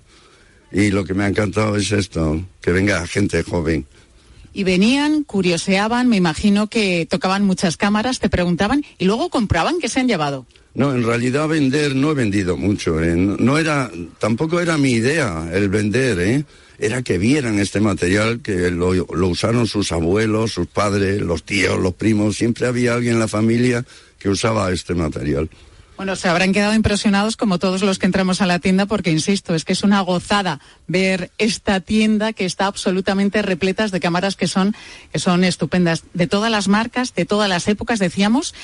[0.73, 3.85] Y lo que me ha encantado es esto, que venga gente joven.
[4.55, 9.89] Y venían, curioseaban, me imagino que tocaban muchas cámaras, te preguntaban y luego compraban qué
[9.89, 10.47] se han llevado.
[10.75, 13.03] No, en realidad vender no he vendido mucho.
[13.03, 13.15] ¿eh?
[13.17, 16.45] No, era, tampoco era mi idea el vender, ¿eh?
[16.79, 21.95] Era que vieran este material, que lo usaron sus abuelos, sus padres, los tíos, los
[21.95, 22.37] primos.
[22.37, 23.85] Siempre había alguien en la familia
[24.19, 25.49] que usaba este material.
[25.97, 29.55] Bueno, se habrán quedado impresionados como todos los que entramos a la tienda porque, insisto,
[29.55, 34.49] es que es una gozada ver esta tienda que está absolutamente repletas de cámaras que
[34.49, 34.75] son,
[35.13, 36.03] que son estupendas.
[36.13, 38.55] De todas las marcas, de todas las épocas, decíamos,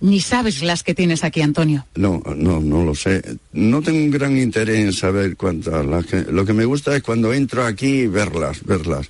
[0.00, 1.86] ni sabes las que tienes aquí, Antonio.
[1.94, 3.38] No, no, no lo sé.
[3.54, 5.86] No tengo un gran interés en saber cuántas.
[5.86, 9.08] las lo que me gusta es cuando entro aquí y verlas, verlas.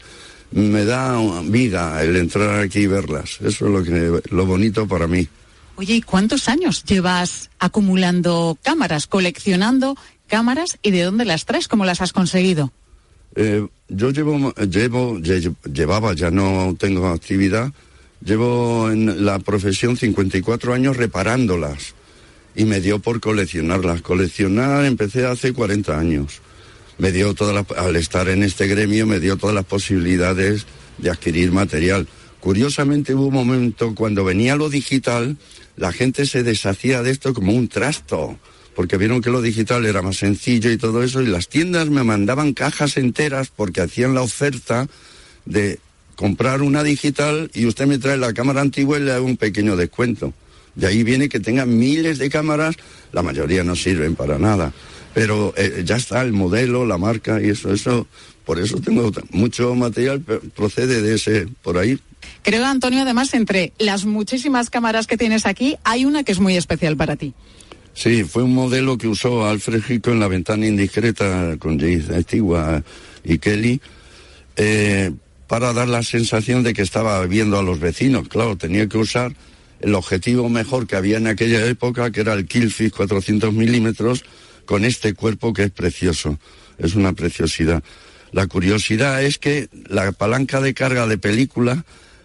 [0.52, 3.38] Me da vida el entrar aquí y verlas.
[3.40, 5.26] Eso es lo que, lo bonito para mí.
[5.76, 9.96] Oye, ¿y cuántos años llevas acumulando cámaras, coleccionando
[10.28, 11.66] cámaras y de dónde las traes?
[11.68, 12.72] ¿Cómo las has conseguido?
[13.36, 17.72] Eh, yo llevo, llevo, lle- llevaba, ya no tengo actividad,
[18.24, 21.94] llevo en la profesión 54 años reparándolas
[22.54, 24.00] y me dio por coleccionarlas.
[24.02, 26.40] Coleccionar empecé hace 40 años.
[26.98, 30.66] Me dio todas las, al estar en este gremio, me dio todas las posibilidades
[30.98, 32.06] de adquirir material.
[32.38, 35.36] Curiosamente hubo un momento cuando venía lo digital,
[35.76, 38.38] la gente se deshacía de esto como un trasto,
[38.74, 42.04] porque vieron que lo digital era más sencillo y todo eso, y las tiendas me
[42.04, 44.88] mandaban cajas enteras porque hacían la oferta
[45.44, 45.78] de
[46.16, 49.76] comprar una digital y usted me trae la cámara antigua y le hago un pequeño
[49.76, 50.32] descuento.
[50.74, 52.76] De ahí viene que tengan miles de cámaras,
[53.12, 54.72] la mayoría no sirven para nada,
[55.12, 58.08] pero eh, ya está el modelo, la marca y eso, eso,
[58.44, 61.98] por eso tengo mucho material, procede de ese, por ahí.
[62.42, 66.56] Creo, Antonio, además, entre las muchísimas cámaras que tienes aquí, hay una que es muy
[66.56, 67.34] especial para ti.
[67.94, 72.82] Sí, fue un modelo que usó Alfred Hitchcock en la ventana indiscreta con Jace Estigua
[73.22, 73.80] y Kelly
[74.56, 75.12] eh,
[75.46, 78.28] para dar la sensación de que estaba viendo a los vecinos.
[78.28, 79.32] Claro, tenía que usar
[79.80, 84.24] el objetivo mejor que había en aquella época, que era el Killfish 400 milímetros,
[84.64, 86.38] con este cuerpo que es precioso.
[86.78, 87.82] Es una preciosidad.
[88.32, 91.84] La curiosidad es que la palanca de carga de película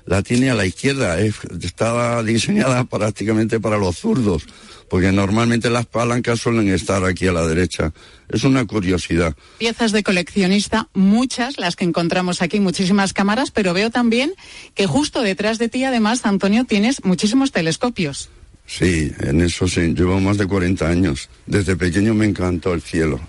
[0.10, 4.44] la tiene a la izquierda, es- estaba diseñada prácticamente para los zurdos,
[4.90, 7.94] porque normalmente las palancas suelen estar aquí a la derecha.
[8.28, 9.36] Es una curiosidad.
[9.60, 14.34] Piezas de coleccionista, muchas las que encontramos aquí, muchísimas cámaras, pero veo también
[14.74, 18.30] que justo detrás de ti, además, Antonio, tienes muchísimos telescopios.
[18.66, 21.30] Sí, en eso sí, llevo más de 40 años.
[21.46, 23.20] Desde pequeño me encantó el cielo.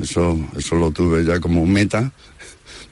[0.00, 2.12] Eso, eso lo tuve ya como meta.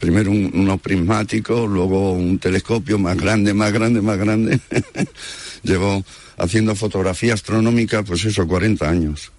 [0.04, 4.60] Primero un- unos prismáticos, luego un telescopio más grande, más grande, más grande.
[5.62, 6.04] Llevo
[6.36, 9.32] haciendo fotografía astronómica, pues eso, 40 años.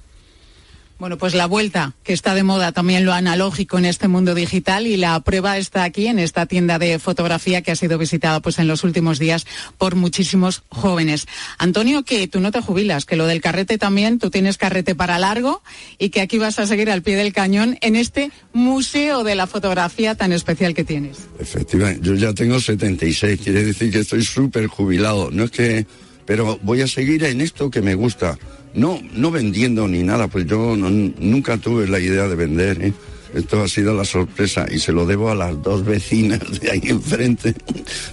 [0.98, 4.88] Bueno, pues la vuelta, que está de moda también lo analógico en este mundo digital
[4.88, 8.60] y la prueba está aquí en esta tienda de fotografía que ha sido visitada pues
[8.60, 9.46] en los últimos días
[9.78, 11.28] por muchísimos jóvenes.
[11.58, 15.20] Antonio, que tú no te jubilas, que lo del carrete también, tú tienes carrete para
[15.20, 15.62] largo
[15.98, 19.48] y que aquí vas a seguir al pie del cañón en este museo de la
[19.48, 21.28] fotografía tan especial que tienes.
[21.40, 25.30] Efectivamente, yo ya tengo 76, quiere decir que estoy súper jubilado.
[25.30, 25.86] No es que,
[26.26, 28.38] pero voy a seguir en esto que me gusta.
[28.76, 32.82] No, no vendiendo ni nada, pues yo no- nunca tuve la idea de vender.
[32.82, 32.94] ¿eh?
[33.34, 36.82] Esto ha sido la sorpresa y se lo debo a las dos vecinas de ahí
[36.86, 37.54] enfrente.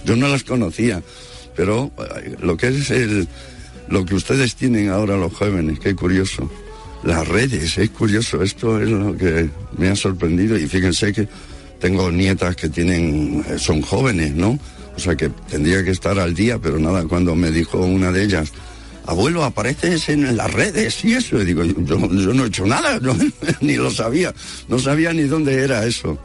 [0.05, 1.01] Yo no las conocía,
[1.55, 1.91] pero
[2.23, 3.27] eh, lo que es el,
[3.89, 6.49] lo que ustedes tienen ahora los jóvenes, qué curioso.
[7.03, 11.27] Las redes, es curioso, esto es lo que me ha sorprendido y fíjense que
[11.81, 14.57] tengo nietas que tienen, eh, son jóvenes, ¿no?
[14.95, 18.23] O sea que tendría que estar al día, pero nada, cuando me dijo una de
[18.23, 18.53] ellas,
[19.05, 22.99] abuelo, apareces en las redes y eso, y digo, yo, yo no he hecho nada,
[23.61, 24.33] ni lo sabía,
[24.67, 26.19] no sabía ni dónde era eso.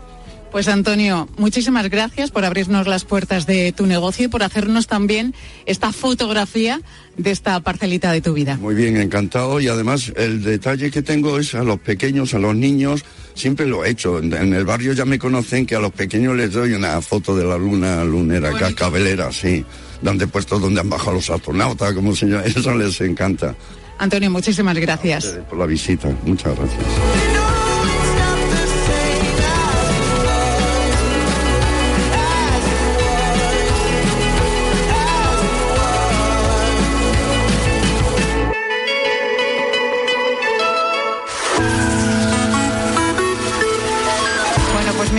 [0.50, 5.34] Pues Antonio, muchísimas gracias por abrirnos las puertas de tu negocio y por hacernos también
[5.66, 6.80] esta fotografía
[7.18, 8.56] de esta parcelita de tu vida.
[8.56, 9.60] Muy bien, encantado.
[9.60, 13.84] Y además el detalle que tengo es a los pequeños, a los niños, siempre lo
[13.84, 14.20] he hecho.
[14.20, 17.36] En, en el barrio ya me conocen que a los pequeños les doy una foto
[17.36, 19.64] de la luna lunera, cascabelera, sí.
[20.02, 22.42] Donde he puesto donde han bajado los astronautas, como se llama.
[22.46, 23.54] Eso les encanta.
[23.98, 25.38] Antonio, muchísimas gracias.
[25.48, 26.08] Por la visita.
[26.24, 27.38] Muchas gracias.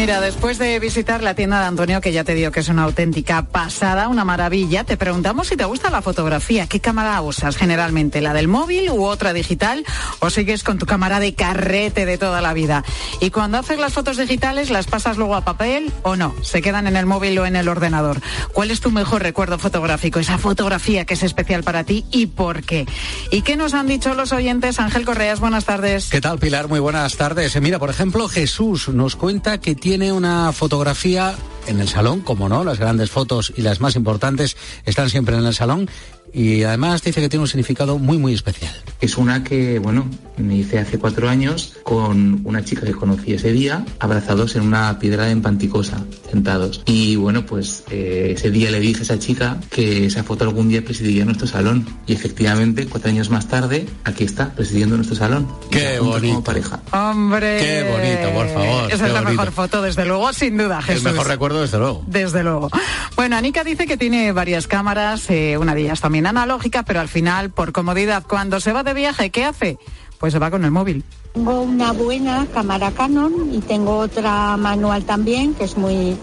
[0.09, 2.81] Mira, después de visitar la tienda de Antonio, que ya te digo que es una
[2.81, 6.65] auténtica pasada, una maravilla, te preguntamos si te gusta la fotografía.
[6.65, 8.19] ¿Qué cámara usas generalmente?
[8.19, 9.85] ¿La del móvil u otra digital?
[10.17, 12.83] ¿O sigues con tu cámara de carrete de toda la vida?
[13.19, 16.33] Y cuando haces las fotos digitales, ¿las pasas luego a papel o no?
[16.41, 18.19] ¿Se quedan en el móvil o en el ordenador?
[18.51, 20.19] ¿Cuál es tu mejor recuerdo fotográfico?
[20.19, 22.87] Esa fotografía que es especial para ti y por qué.
[23.29, 24.79] ¿Y qué nos han dicho los oyentes?
[24.79, 26.09] Ángel Correas, buenas tardes.
[26.09, 26.67] ¿Qué tal, Pilar?
[26.67, 27.61] Muy buenas tardes.
[27.61, 31.35] Mira, por ejemplo, Jesús nos cuenta que tiene una fotografía
[31.67, 35.45] en el salón, como no, las grandes fotos y las más importantes están siempre en
[35.45, 35.89] el salón.
[36.33, 38.73] Y además dice que tiene un significado muy, muy especial.
[39.01, 40.05] Es una que, bueno,
[40.37, 44.99] me hice hace cuatro años con una chica que conocí ese día, abrazados en una
[44.99, 46.81] piedra en Panticosa, sentados.
[46.85, 50.69] Y bueno, pues eh, ese día le dije a esa chica que esa foto algún
[50.69, 51.85] día presidiría nuestro salón.
[52.07, 55.47] Y efectivamente, cuatro años más tarde, aquí está, presidiendo nuestro salón.
[55.71, 56.43] Qué bonito.
[56.43, 56.79] pareja.
[56.91, 57.57] Hombre.
[57.59, 59.41] Qué bonito, por favor, Esa es la bonito.
[59.41, 61.05] mejor foto, desde luego, sin duda, Jesús.
[61.05, 62.03] El mejor recuerdo, desde luego.
[62.07, 62.69] Desde luego.
[63.15, 67.07] Bueno, Anika dice que tiene varias cámaras, eh, una de ellas también analógica, pero al
[67.07, 69.77] final, por comodidad, cuando se va de viaje, ¿qué hace?
[70.19, 71.03] Pues se va con el móvil.
[71.33, 76.17] Tengo una buena cámara Canon y tengo otra manual también que es muy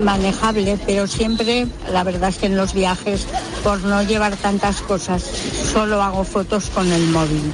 [0.00, 3.26] manejable, pero siempre, la verdad es que en los viajes,
[3.62, 7.52] por no llevar tantas cosas, solo hago fotos con el móvil.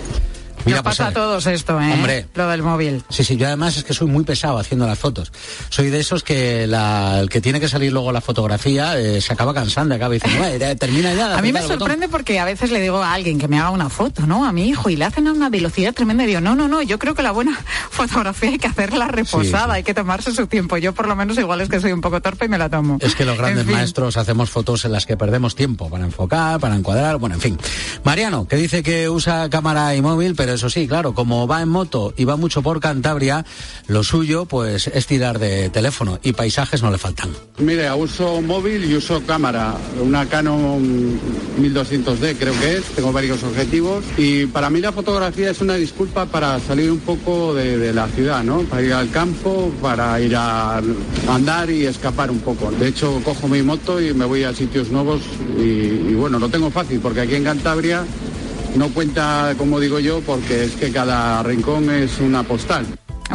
[0.65, 1.93] Mira, Nos pues, pasa a todos esto, ¿eh?
[1.93, 2.27] hombre.
[2.35, 3.03] Lo del móvil.
[3.09, 5.33] Sí, sí, yo además es que soy muy pesado haciendo las fotos.
[5.71, 9.33] Soy de esos que la- el que tiene que salir luego la fotografía eh, se
[9.33, 11.37] acaba cansando, acaba diciendo, "Bueno, ya, termina ya.
[11.37, 11.79] A mí me aprieta el botón".
[11.81, 14.45] sorprende porque a veces le digo a alguien que me haga una foto, ¿no?
[14.45, 16.83] A mi hijo y le hacen a una velocidad tremenda y digo, no, no, no,
[16.83, 17.59] yo creo que la buena
[17.91, 20.77] fotografía hay que hacerla reposada, hay que tomarse su tiempo.
[20.77, 22.99] Yo por lo menos igual es que soy un poco torpe y me la tomo.
[23.01, 23.77] Es que los grandes En fin.
[23.77, 27.59] maestros hacemos fotos en las que perdemos tiempo para enfocar, para encuadrar, bueno, en fin.
[28.05, 31.69] Mariano, que dice que usa cámara y móvil, pero eso sí, claro, como va en
[31.69, 33.45] moto y va mucho por Cantabria,
[33.87, 37.31] lo suyo pues es tirar de teléfono y paisajes no le faltan.
[37.59, 41.19] Mire, uso móvil y uso cámara, una Canon
[41.61, 46.27] 1200D creo que es, tengo varios objetivos y para mí la fotografía es una disculpa
[46.27, 48.61] para salir un poco de, la ciudad, ¿no?
[48.61, 50.81] Para ir al campo, para ir a
[51.29, 52.71] andar y escapar un poco.
[52.71, 55.21] De hecho, cojo mi moto y me voy a sitios nuevos
[55.59, 58.05] y, y bueno, lo tengo fácil porque aquí en Cantabria
[58.77, 62.87] no cuenta, como digo yo, porque es que cada rincón es una postal.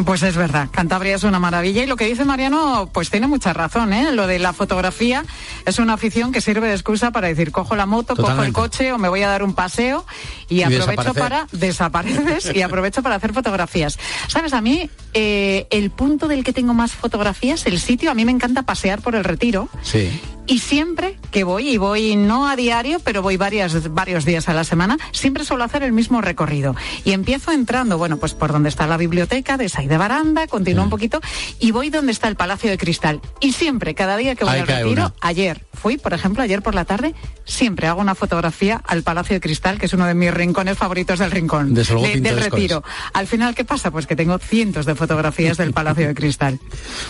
[0.06, 3.52] Pues es verdad, Cantabria es una maravilla y lo que dice Mariano, pues tiene mucha
[3.54, 4.12] razón, ¿eh?
[4.12, 5.26] Lo de la fotografía
[5.66, 8.92] es una afición que sirve de excusa para decir, cojo la moto, cojo el coche
[8.92, 10.06] o me voy a dar un paseo
[10.50, 11.24] y, Y aprovecho desaparecer.
[11.24, 13.98] para desapareces y aprovecho para hacer fotografías.
[14.28, 18.24] Sabes, a mí eh, el punto del que tengo más fotografías, el sitio, a mí
[18.24, 20.12] me encanta pasear por el retiro Sí.
[20.48, 24.54] Y siempre que voy, y voy no a diario, pero voy varias, varios días a
[24.54, 26.76] la semana, siempre suelo hacer el mismo recorrido.
[27.04, 30.88] Y empiezo entrando, bueno, pues por donde está la biblioteca de Baranda, continúo Mm.
[30.88, 31.22] un poquito,
[31.60, 33.20] y voy donde está el Palacio de Cristal.
[33.42, 35.14] Y siempre, cada día que voy Ahí al retiro, una.
[35.22, 37.14] ayer fui, por ejemplo, ayer por la tarde,
[37.46, 41.20] siempre hago una fotografía al Palacio de Cristal, que es uno de mis rincones favoritos
[41.20, 41.74] del rincón.
[41.74, 42.84] De- del retiro.
[43.14, 43.92] Al final, ¿qué pasa?
[43.92, 46.60] Pues que tengo cientos de fotografías del Palacio de Cristal.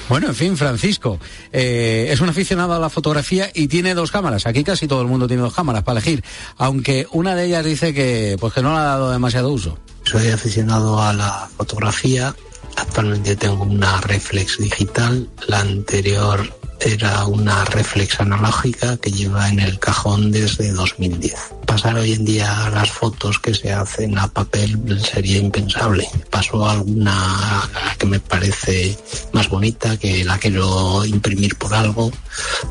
[0.10, 1.20] Bueno, en fin, Francisco,
[1.52, 4.46] eh, es un aficionado a la fotografía y tiene dos cámaras.
[4.46, 6.24] Aquí casi todo el mundo tiene dos cámaras para elegir,
[6.58, 9.78] aunque una de ellas dice que, pues que no le ha dado demasiado uso.
[10.04, 12.34] Soy aficionado a la fotografía.
[12.78, 15.30] Actualmente tengo una reflex digital.
[15.48, 21.57] La anterior era una reflex analógica que lleva en el cajón desde 2010.
[21.78, 26.10] Pasar hoy en día a las fotos que se hacen a papel sería impensable.
[26.32, 28.98] Paso alguna que me parece
[29.32, 32.12] más bonita, que la quiero imprimir por algo,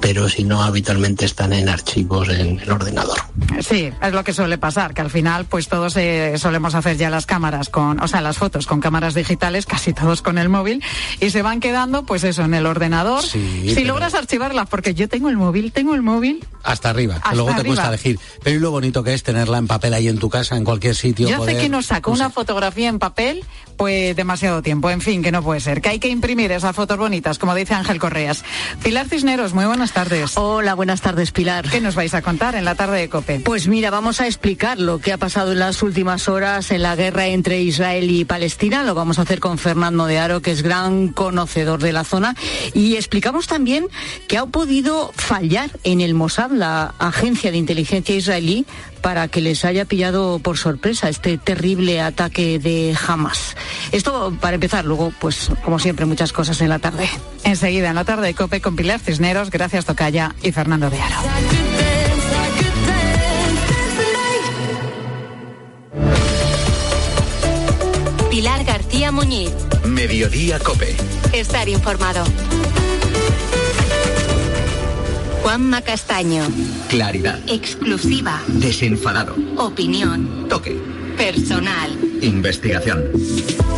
[0.00, 3.16] pero si no, habitualmente están en archivos en el ordenador.
[3.60, 7.08] Sí, es lo que suele pasar, que al final pues todos eh, solemos hacer ya
[7.08, 10.82] las cámaras con, o sea, las fotos con cámaras digitales, casi todos con el móvil,
[11.20, 13.22] y se van quedando pues eso en el ordenador.
[13.22, 16.44] Sí, si pero- logras archivarlas, porque yo tengo el móvil, tengo el móvil.
[16.64, 17.66] Hasta arriba, que Hasta luego te arriba.
[17.76, 18.18] cuesta elegir.
[18.42, 20.94] Pero y lo bonito que es tenerla en papel ahí en tu casa, en cualquier
[20.94, 21.28] sitio.
[21.28, 23.44] Yo poder- sé que no saco una fotografía en papel,
[23.76, 24.90] pues demasiado tiempo.
[24.90, 25.80] En fin, que no puede ser.
[25.80, 28.44] Que hay que imprimir esas fotos bonitas, como dice Ángel Correas.
[28.82, 30.36] Pilar Cisneros, muy buenas tardes.
[30.36, 31.68] Hola, buenas tardes, Pilar.
[31.68, 33.40] ¿Qué nos vais a contar en la tarde de COPE?
[33.40, 36.96] Pues mira, vamos a explicar lo que ha pasado en las últimas horas en la
[36.96, 38.82] guerra entre Israel y Palestina.
[38.82, 42.34] Lo vamos a hacer con Fernando de Aro, que es gran conocedor de la zona.
[42.74, 43.88] Y explicamos también
[44.28, 48.64] que ha podido fallar en el Mossad, la agencia de inteligencia israelí,
[49.00, 53.56] para que les haya pillado por sorpresa este terrible ataque de Hamas.
[53.92, 57.08] Esto para empezar, luego, pues como siempre, muchas cosas en la tarde.
[57.44, 61.16] Enseguida, en la tarde de COPE con Pilar Cisneros, gracias Tocaya y Fernando de Aro.
[68.30, 69.50] Pilar García Muñiz.
[69.86, 70.94] Mediodía Cope.
[71.32, 72.22] Estar informado.
[75.46, 76.42] Juanma Castaño.
[76.88, 77.38] Claridad.
[77.46, 78.42] Exclusiva.
[78.48, 79.36] Desenfadado.
[79.58, 80.48] Opinión.
[80.48, 80.76] Toque.
[81.16, 81.96] Personal.
[82.20, 83.12] Investigación.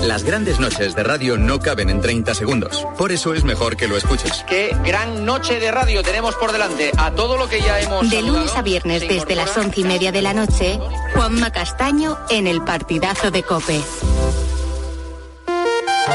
[0.02, 2.86] Las grandes noches de radio no caben en 30 segundos.
[2.96, 4.46] Por eso es mejor que lo escuches.
[4.48, 6.90] Qué gran noche de radio tenemos por delante.
[6.96, 8.08] A todo lo que ya hemos.
[8.08, 10.80] De lunes a viernes desde las once y media de la noche,
[11.14, 13.82] Juanma Castaño en el partidazo de Cope.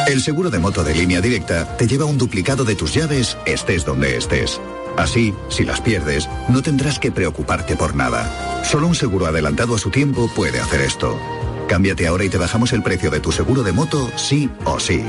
[0.07, 3.85] El seguro de moto de línea directa te lleva un duplicado de tus llaves estés
[3.85, 4.59] donde estés.
[4.97, 8.63] Así, si las pierdes, no tendrás que preocuparte por nada.
[8.63, 11.17] Solo un seguro adelantado a su tiempo puede hacer esto.
[11.67, 15.03] Cámbiate ahora y te bajamos el precio de tu seguro de moto, sí o sí.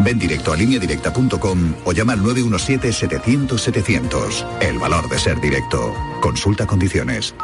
[0.00, 4.46] Ven directo a lineadirecta.com o llama al 917-700-700.
[4.60, 5.94] El valor de ser directo.
[6.20, 7.34] Consulta condiciones.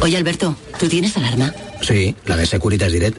[0.00, 1.52] Oye, Alberto, ¿tú tienes alarma?
[1.82, 3.18] Sí, la de Securitas Direct.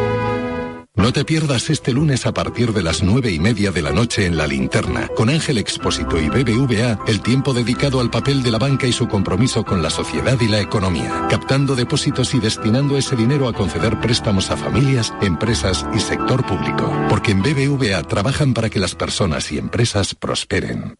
[1.01, 4.27] No te pierdas este lunes a partir de las nueve y media de la noche
[4.27, 8.59] en La Linterna, con Ángel Expósito y BBVA, el tiempo dedicado al papel de la
[8.59, 13.15] banca y su compromiso con la sociedad y la economía, captando depósitos y destinando ese
[13.15, 16.95] dinero a conceder préstamos a familias, empresas y sector público.
[17.09, 20.99] Porque en BBVA trabajan para que las personas y empresas prosperen.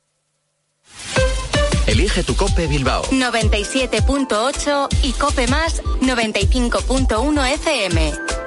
[1.86, 3.04] Elige tu Cope Bilbao.
[3.04, 8.40] 97.8 y Cope Más 95.1 FM.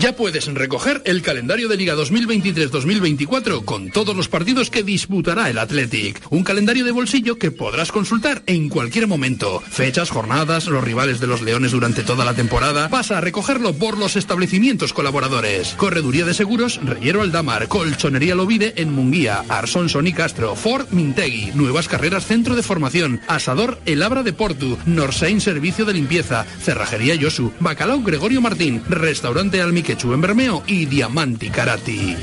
[0.00, 5.58] Ya puedes recoger el calendario de Liga 2023-2024 con todos los partidos que disputará el
[5.58, 6.22] Athletic.
[6.30, 9.60] Un calendario de bolsillo que podrás consultar en cualquier momento.
[9.68, 12.88] Fechas, jornadas, los rivales de los Leones durante toda la temporada.
[12.88, 15.74] Pasa a recogerlo por los establecimientos colaboradores.
[15.76, 21.88] Correduría de Seguros, Reyero Aldamar, Colchonería Lovide en Munguía, Arson Sony Castro, Ford Mintegui, Nuevas
[21.88, 27.52] Carreras Centro de Formación, Asador El Abra de Portu, Norsein Servicio de Limpieza, Cerrajería Yosu,
[27.58, 32.16] Bacalao Gregorio Martín, Restaurante Almiquechu en Bermeo y Diamanti Karati.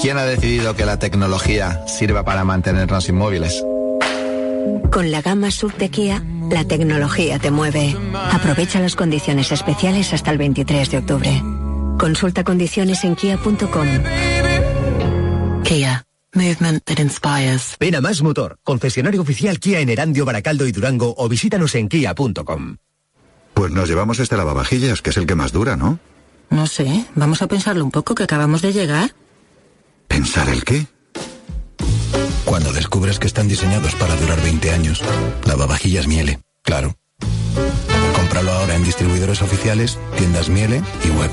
[0.00, 3.62] ¿Quién ha decidido que la tecnología sirva para mantenernos inmóviles?
[4.90, 7.94] Con la gama sub de Kia, la tecnología te mueve.
[8.14, 11.42] Aprovecha las condiciones especiales hasta el 23 de octubre.
[11.98, 13.88] Consulta condiciones en kia.com.
[15.64, 16.04] Kia.
[16.34, 17.76] Movement that inspires.
[17.80, 21.88] Ven a Más Motor, concesionario oficial Kia en Erandio, Baracaldo y Durango o visítanos en
[21.88, 22.76] kia.com.
[23.58, 25.98] Pues nos llevamos este lavavajillas, que es el que más dura, ¿no?
[26.48, 29.16] No sé, vamos a pensarlo un poco, que acabamos de llegar.
[30.06, 30.86] ¿Pensar el qué?
[32.44, 35.02] Cuando descubres que están diseñados para durar 20 años,
[35.44, 36.94] lavavajillas Miele, claro.
[38.14, 41.30] Cómpralo ahora en distribuidores oficiales, tiendas Miele y web.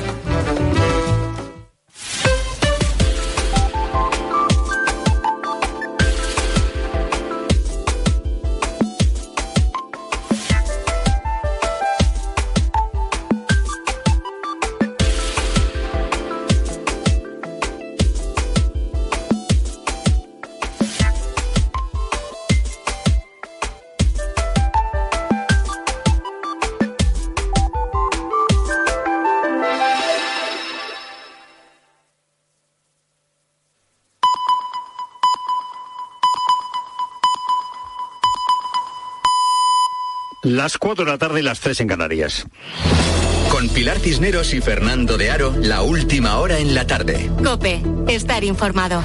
[40.65, 42.47] Las 4 de la tarde y las 3 en Canarias.
[43.51, 47.29] Con Pilar Cisneros y Fernando de Aro, la última hora en la tarde.
[47.43, 49.03] Cope, estar informado.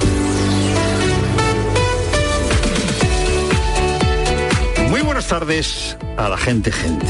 [4.89, 7.05] Muy buenas tardes a la gente, gente.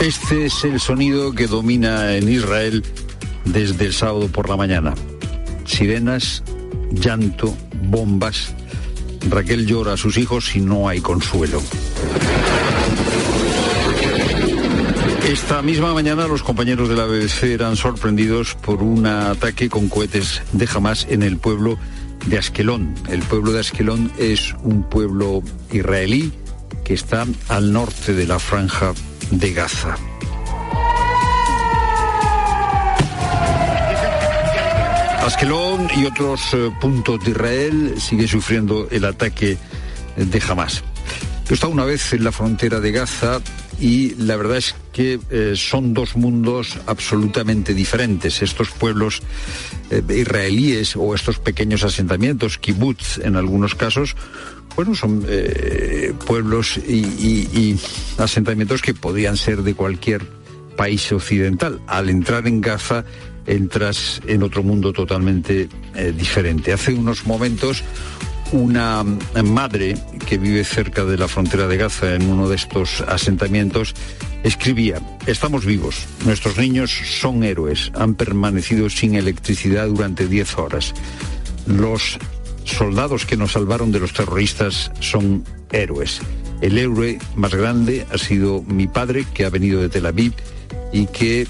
[0.00, 2.82] Este es el sonido que domina en Israel
[3.44, 4.94] desde el sábado por la mañana.
[5.72, 6.42] Sirenas,
[6.90, 8.54] llanto, bombas.
[9.30, 11.62] Raquel llora a sus hijos y no hay consuelo.
[15.26, 20.42] Esta misma mañana los compañeros de la BBC eran sorprendidos por un ataque con cohetes
[20.52, 21.78] de Hamas en el pueblo
[22.26, 22.94] de Askelón.
[23.08, 25.42] El pueblo de Askelón es un pueblo
[25.72, 26.32] israelí
[26.84, 28.92] que está al norte de la franja
[29.30, 29.96] de Gaza.
[35.22, 39.56] Askelón y otros eh, puntos de Israel siguen sufriendo el ataque
[40.16, 40.82] de Hamas.
[41.44, 43.40] Yo he estado una vez en la frontera de Gaza
[43.80, 48.42] y la verdad es que eh, son dos mundos absolutamente diferentes.
[48.42, 49.22] Estos pueblos
[49.90, 54.16] eh, israelíes o estos pequeños asentamientos, kibbutz en algunos casos,
[54.74, 55.24] bueno, son
[56.26, 57.80] pueblos y, y- y
[58.16, 60.26] asentamientos que podían ser de cualquier
[60.78, 61.78] país occidental.
[61.86, 63.04] Al entrar en Gaza
[63.46, 66.72] entras en otro mundo totalmente eh, diferente.
[66.72, 67.82] Hace unos momentos
[68.52, 69.02] una
[69.42, 73.94] madre que vive cerca de la frontera de Gaza en uno de estos asentamientos
[74.42, 76.90] escribía, estamos vivos, nuestros niños
[77.20, 80.92] son héroes, han permanecido sin electricidad durante 10 horas.
[81.66, 82.18] Los
[82.64, 86.20] soldados que nos salvaron de los terroristas son héroes.
[86.60, 90.32] El héroe más grande ha sido mi padre, que ha venido de Tel Aviv
[90.92, 91.46] y que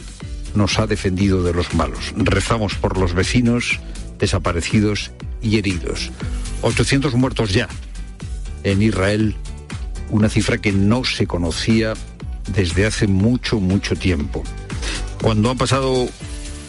[0.55, 2.13] nos ha defendido de los malos.
[2.17, 3.81] Rezamos por los vecinos,
[4.19, 6.11] desaparecidos y heridos.
[6.63, 7.69] 800 muertos ya
[8.65, 9.35] en Israel,
[10.11, 11.95] una cifra que no se conocía
[12.55, 14.43] desde hace mucho, mucho tiempo.
[15.21, 16.09] Cuando han pasado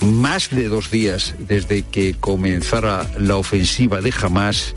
[0.01, 4.73] más de dos días desde que comenzara la ofensiva de Hamas,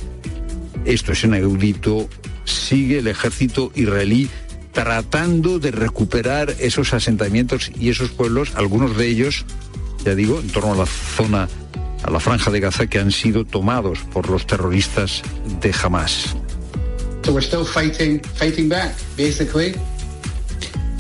[0.85, 2.09] esto es inaudito,
[2.45, 4.29] sigue el ejército israelí
[4.77, 9.47] tratando de recuperar esos asentamientos y esos pueblos, algunos de ellos,
[10.05, 11.49] ya digo, en torno a la zona,
[12.03, 15.23] a la franja de Gaza, que han sido tomados por los terroristas
[15.63, 16.37] de Hamas.
[17.25, 19.75] So we're still fighting, fighting back, basically.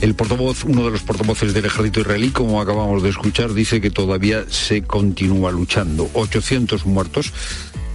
[0.00, 3.90] El portavoz, uno de los portavoces del ejército israelí, como acabamos de escuchar, dice que
[3.90, 6.08] todavía se continúa luchando.
[6.14, 7.30] 800 muertos.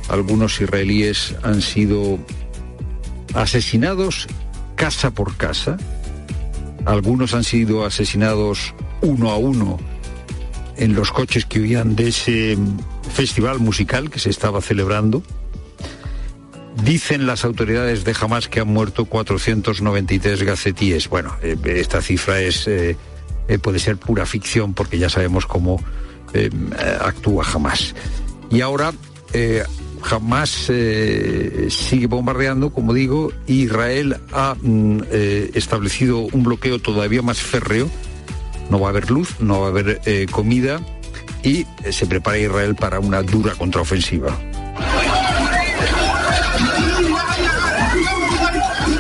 [0.10, 2.20] Algunos israelíes han sido
[3.34, 4.28] asesinados
[4.82, 5.78] casa por casa.
[6.86, 9.80] Algunos han sido asesinados uno a uno
[10.76, 12.58] en los coches que huían de ese
[13.14, 15.22] festival musical que se estaba celebrando.
[16.84, 21.10] Dicen las autoridades de Hamas que han muerto 493 gacetíes.
[21.10, 22.98] Bueno, eh, esta cifra es eh,
[23.48, 25.80] eh, puede ser pura ficción porque ya sabemos cómo
[26.34, 26.50] eh,
[27.02, 27.94] actúa Hamas.
[28.50, 28.94] Y ahora
[29.34, 29.64] eh,
[30.10, 37.40] Hamas eh, sigue bombardeando, como digo, Israel ha mm, eh, establecido un bloqueo todavía más
[37.40, 37.90] férreo.
[38.70, 40.80] No va a haber luz, no va a haber eh, comida
[41.44, 44.38] y se prepara Israel para una dura contraofensiva.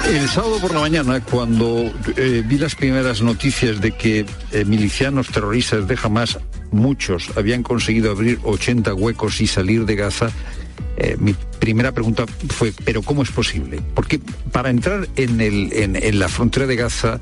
[0.07, 1.89] El sábado por la mañana, cuando
[2.45, 4.25] vi las primeras noticias de que
[4.65, 6.37] milicianos terroristas de Hamas,
[6.71, 10.31] muchos, habían conseguido abrir 80 huecos y salir de Gaza,
[11.03, 13.81] eh, mi primera pregunta fue, ¿pero cómo es posible?
[13.95, 14.19] Porque
[14.51, 17.19] para entrar en, la frontera de Gaza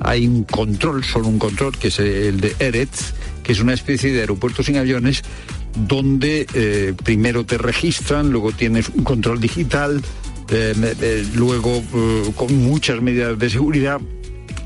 [0.00, 3.14] hay un control, solo un control, que es el de Eretz,
[3.44, 5.22] que es una especie de aeropuerto sin aviones,
[5.86, 10.02] donde eh, primero te registran, luego tienes un control digital,
[10.50, 11.80] eh, luego
[12.34, 14.00] con muchas medidas de seguridad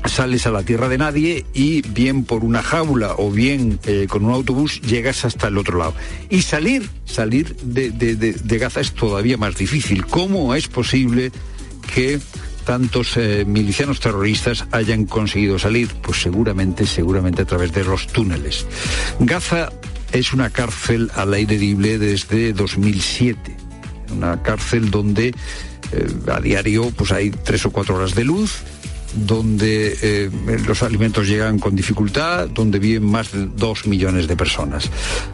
[0.05, 3.79] sales a la tierra de nadie y bien por una jaula o bien
[4.09, 5.93] con un autobús llegas hasta el otro lado.
[6.29, 10.05] Y salir, salir de, de Gaza es todavía más difícil.
[10.05, 11.31] ¿Cómo es posible
[11.93, 12.19] que
[12.67, 15.87] tantos eh, milicianos terroristas hayan conseguido salir?
[16.01, 18.65] Pues seguramente, seguramente a través de los túneles.
[19.21, 19.71] Gaza
[20.11, 23.55] es una cárcel al aire libre desde 2007.
[24.11, 28.57] Una cárcel donde eh, a diario pues hay tres o cuatro horas de luz,
[29.13, 30.29] donde eh,
[30.65, 34.89] los alimentos llegan con dificultad, donde viven más de dos millones de personas.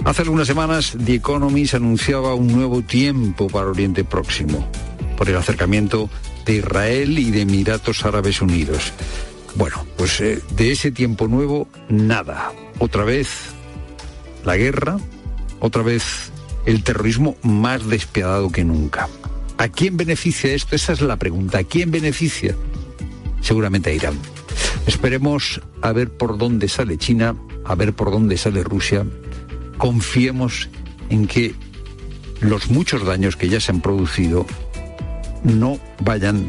[0.05, 4.67] Hace algunas semanas The Economist anunciaba un nuevo tiempo para Oriente Próximo
[5.17, 6.09] por el acercamiento
[6.45, 8.93] de Israel y de Emiratos Árabes Unidos.
[9.55, 12.51] Bueno, pues eh, de ese tiempo nuevo, nada.
[12.79, 13.29] Otra vez
[14.43, 14.97] la guerra,
[15.59, 16.31] otra vez
[16.65, 19.07] el terrorismo más despiadado que nunca.
[19.57, 20.75] ¿A quién beneficia esto?
[20.75, 21.59] Esa es la pregunta.
[21.59, 22.55] ¿A quién beneficia?
[23.43, 24.17] Seguramente a Irán.
[24.87, 29.05] Esperemos a ver por dónde sale China, a ver por dónde sale Rusia.
[29.77, 30.69] Confiemos
[31.09, 31.53] en que
[32.39, 34.45] los muchos daños que ya se han producido
[35.43, 36.47] no vayan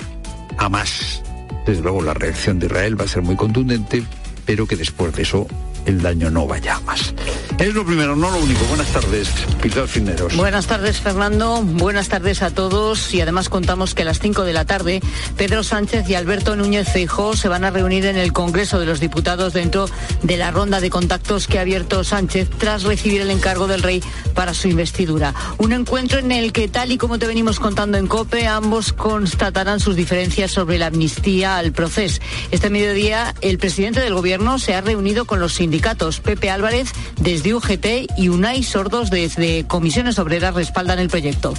[0.57, 1.23] a más.
[1.67, 4.05] Desde luego la reacción de Israel va a ser muy contundente,
[4.47, 5.47] pero que después de eso
[5.87, 7.15] el daño no vaya más.
[7.59, 8.65] Es lo primero, no lo único.
[8.67, 9.29] Buenas tardes,
[9.63, 10.37] Pilar Fineros.
[10.37, 11.63] Buenas tardes, Fernando.
[11.63, 13.15] Buenas tardes a todos.
[13.15, 15.01] Y además contamos que a las 5 de la tarde,
[15.37, 18.99] Pedro Sánchez y Alberto Núñez Feijó se van a reunir en el Congreso de los
[18.99, 19.89] Diputados dentro
[20.23, 24.03] de la ronda de contactos que ha abierto Sánchez tras recibir el encargo del rey
[24.35, 25.33] para su investidura.
[25.59, 29.79] Un encuentro en el que, tal y como te venimos contando en COPE, ambos constatarán
[29.79, 32.21] sus diferencias sobre la amnistía al proceso.
[32.51, 36.21] Este mediodía, el presidente del Gobierno se ha reunido con los sindicatos sindicatos.
[36.21, 41.55] Pepe Álvarez desde UGT y Unai Sordos desde Comisiones Obreras respaldan el proyecto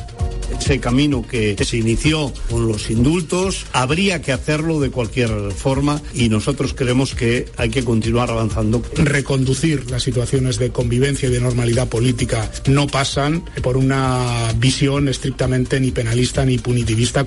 [0.59, 6.29] ese camino que se inició con los indultos, habría que hacerlo de cualquier forma y
[6.29, 8.81] nosotros creemos que hay que continuar avanzando.
[8.95, 15.79] Reconducir las situaciones de convivencia y de normalidad política no pasan por una visión estrictamente
[15.79, 17.25] ni penalista ni punitivista.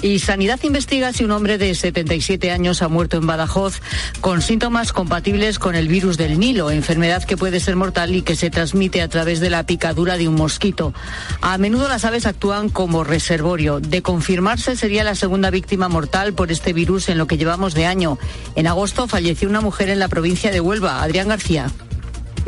[0.00, 3.80] Y Sanidad investiga si un hombre de 77 años ha muerto en Badajoz
[4.20, 8.36] con síntomas compatibles con el virus del Nilo, enfermedad que puede ser mortal y que
[8.36, 10.94] se transmite a través de la picadura de un mosquito.
[11.40, 13.80] A menudo las aves actúan como reservorio.
[13.80, 17.86] De confirmarse sería la segunda víctima mortal por este virus en lo que llevamos de
[17.86, 18.18] año.
[18.54, 21.72] En agosto falleció una mujer en la provincia de Huelva, Adrián García.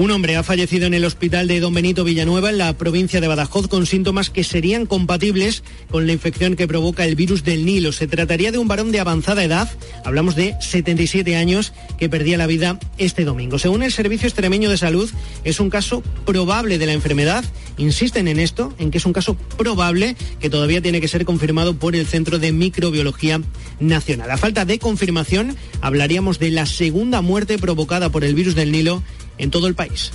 [0.00, 3.28] Un hombre ha fallecido en el hospital de Don Benito Villanueva, en la provincia de
[3.28, 7.92] Badajoz, con síntomas que serían compatibles con la infección que provoca el virus del Nilo.
[7.92, 9.70] Se trataría de un varón de avanzada edad,
[10.02, 13.58] hablamos de 77 años, que perdía la vida este domingo.
[13.58, 15.10] Según el Servicio Extremeño de Salud,
[15.44, 17.44] es un caso probable de la enfermedad.
[17.76, 21.74] Insisten en esto, en que es un caso probable que todavía tiene que ser confirmado
[21.74, 23.42] por el Centro de Microbiología
[23.80, 24.30] Nacional.
[24.30, 29.02] A falta de confirmación, hablaríamos de la segunda muerte provocada por el virus del Nilo
[29.40, 30.12] en todo el país.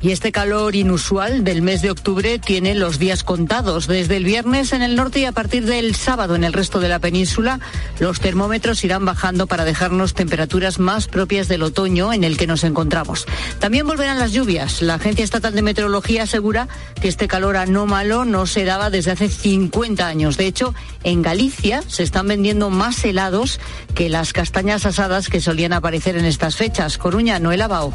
[0.00, 3.88] Y este calor inusual del mes de octubre tiene los días contados.
[3.88, 6.88] Desde el viernes en el norte y a partir del sábado en el resto de
[6.88, 7.58] la península,
[7.98, 12.62] los termómetros irán bajando para dejarnos temperaturas más propias del otoño en el que nos
[12.62, 13.26] encontramos.
[13.58, 14.82] También volverán las lluvias.
[14.82, 16.68] La Agencia Estatal de Meteorología asegura
[17.00, 20.36] que este calor anómalo no se daba desde hace 50 años.
[20.36, 23.58] De hecho, en Galicia se están vendiendo más helados
[23.96, 26.98] que las castañas asadas que solían aparecer en estas fechas.
[26.98, 27.92] Coruña, Noel Abao.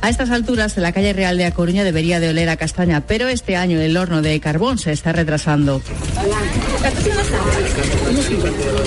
[0.00, 3.28] A estas alturas, la calle Real de A Coruña debería de oler a castaña, pero
[3.28, 5.82] este año el horno de carbón se está retrasando.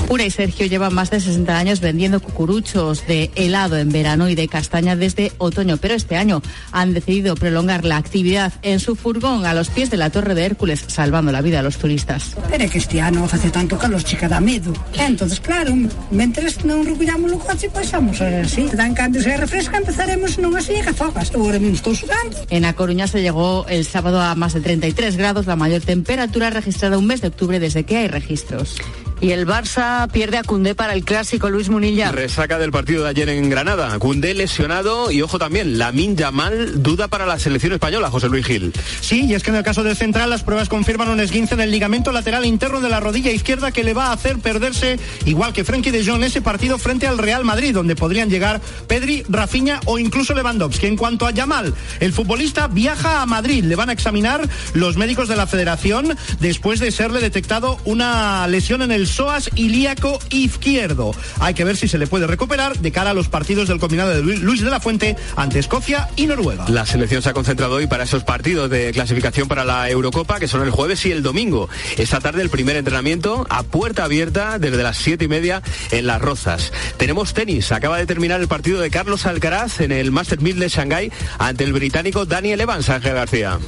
[0.07, 4.35] Pura y Sergio llevan más de 60 años vendiendo cucuruchos de helado en verano y
[4.35, 9.45] de castaña desde otoño, pero este año han decidido prolongar la actividad en su furgón
[9.45, 12.35] a los pies de la Torre de Hércules, salvando la vida a los turistas.
[12.49, 14.73] Pero que este año hace tanto calor, chica, da miedo.
[14.97, 15.73] Entonces, claro,
[16.11, 18.67] mientras no recuperamos los coches, pues vamos así.
[18.73, 21.31] Dan cambio, se refresca, empezaremos no así, fogas.
[21.35, 22.37] Ahora mismo estoy sudando.
[22.49, 26.49] En A Coruña se llegó el sábado a más de 33 grados, la mayor temperatura
[26.49, 28.75] registrada un mes de octubre desde que hay registros.
[29.21, 32.11] Y el Barça pierde a Cundé para el clásico Luis Munilla.
[32.11, 33.97] Resaca del partido de ayer en Granada.
[33.99, 38.73] Cundé lesionado y ojo también, Lamin Yamal duda para la selección española, José Luis Gil.
[39.01, 41.61] Sí, y es que en el caso del central las pruebas confirman un esguince en
[41.61, 45.53] el ligamento lateral interno de la rodilla izquierda que le va a hacer perderse, igual
[45.53, 49.79] que Frenkie de Jong, ese partido frente al Real Madrid, donde podrían llegar Pedri, Rafinha
[49.85, 50.87] o incluso Lewandowski.
[50.87, 53.63] En cuanto a Yamal, el futbolista viaja a Madrid.
[53.63, 58.81] Le van a examinar los médicos de la federación después de serle detectado una lesión
[58.81, 61.11] en el psoas ilíaco izquierdo.
[61.41, 64.11] Hay que ver si se le puede recuperar de cara a los partidos del combinado
[64.11, 66.63] de Luis de la Fuente ante Escocia y Noruega.
[66.69, 70.47] La selección se ha concentrado hoy para esos partidos de clasificación para la Eurocopa, que
[70.47, 71.67] son el jueves y el domingo.
[71.97, 76.21] Esta tarde el primer entrenamiento a puerta abierta desde las siete y media en Las
[76.21, 76.71] Rozas.
[76.95, 77.73] Tenemos tenis.
[77.73, 81.65] Acaba de terminar el partido de Carlos Alcaraz en el Master 1000 de Shanghái ante
[81.65, 83.59] el británico Daniel Evans, Ángel García.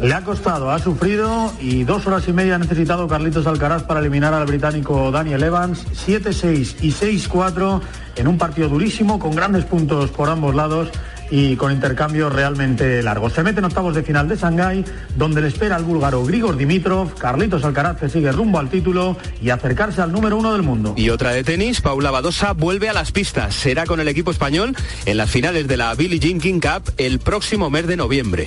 [0.00, 3.98] Le ha costado, ha sufrido y dos horas y media ha necesitado Carlitos Alcaraz para
[3.98, 5.84] eliminar al británico Daniel Evans.
[6.06, 7.80] 7-6 y 6-4
[8.14, 10.88] en un partido durísimo con grandes puntos por ambos lados
[11.30, 13.32] y con intercambios realmente largos.
[13.32, 14.84] Se mete en octavos de final de Shanghái,
[15.16, 19.50] donde le espera al búlgaro Grigor Dimitrov, Carlitos Alcaraz que sigue rumbo al título y
[19.50, 20.94] acercarse al número uno del mundo.
[20.96, 23.52] Y otra de tenis, Paula Badosa vuelve a las pistas.
[23.52, 24.76] Será con el equipo español
[25.06, 28.46] en las finales de la Billie Jean King Cup el próximo mes de noviembre.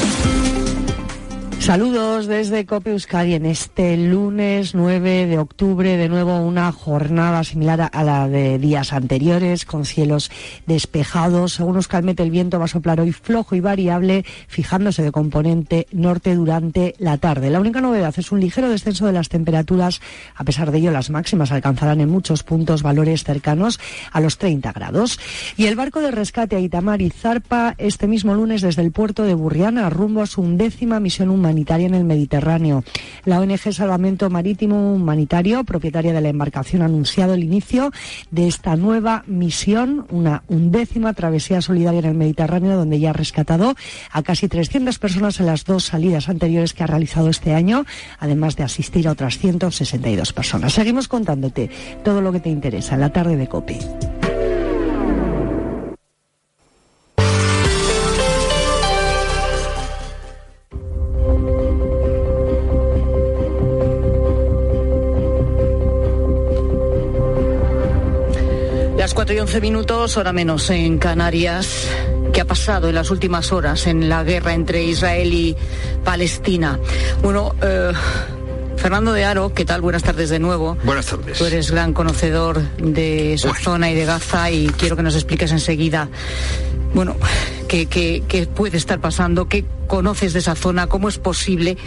[1.61, 7.91] Saludos desde Cope Euskadi en este lunes 9 de octubre, de nuevo una jornada similar
[7.93, 10.31] a la de días anteriores, con cielos
[10.65, 11.53] despejados.
[11.53, 16.33] Según Euskalmet, el viento va a soplar hoy flojo y variable, fijándose de componente norte
[16.33, 17.51] durante la tarde.
[17.51, 20.01] La única novedad es un ligero descenso de las temperaturas.
[20.35, 23.79] A pesar de ello, las máximas alcanzarán en muchos puntos valores cercanos
[24.11, 25.19] a los 30 grados.
[25.57, 29.91] Y el barco de rescate Aitamari zarpa este mismo lunes desde el puerto de Burriana
[29.91, 32.83] rumbo a su undécima misión humanitaria humanitaria en el Mediterráneo.
[33.25, 37.91] La ONG Salvamento Marítimo Humanitario, propietaria de la embarcación, ha anunciado el inicio
[38.31, 43.75] de esta nueva misión, una undécima travesía solidaria en el Mediterráneo, donde ya ha rescatado
[44.11, 47.85] a casi 300 personas en las dos salidas anteriores que ha realizado este año,
[48.19, 50.73] además de asistir a otras 162 personas.
[50.73, 51.69] Seguimos contándote
[52.03, 54.10] todo lo que te interesa en la tarde de COPE.
[69.11, 71.85] Las 4 y 11 minutos, hora menos en Canarias.
[72.31, 75.53] ¿Qué ha pasado en las últimas horas en la guerra entre Israel y
[76.01, 76.79] Palestina?
[77.21, 77.91] Bueno, eh,
[78.77, 79.81] Fernando de Aro, ¿qué tal?
[79.81, 80.77] Buenas tardes de nuevo.
[80.85, 81.37] Buenas tardes.
[81.37, 85.51] Tú eres gran conocedor de esa zona y de Gaza y quiero que nos expliques
[85.51, 86.07] enseguida,
[86.93, 87.17] bueno,
[87.71, 91.77] qué, qué, qué puede estar pasando, qué conoces de esa zona, cómo es posible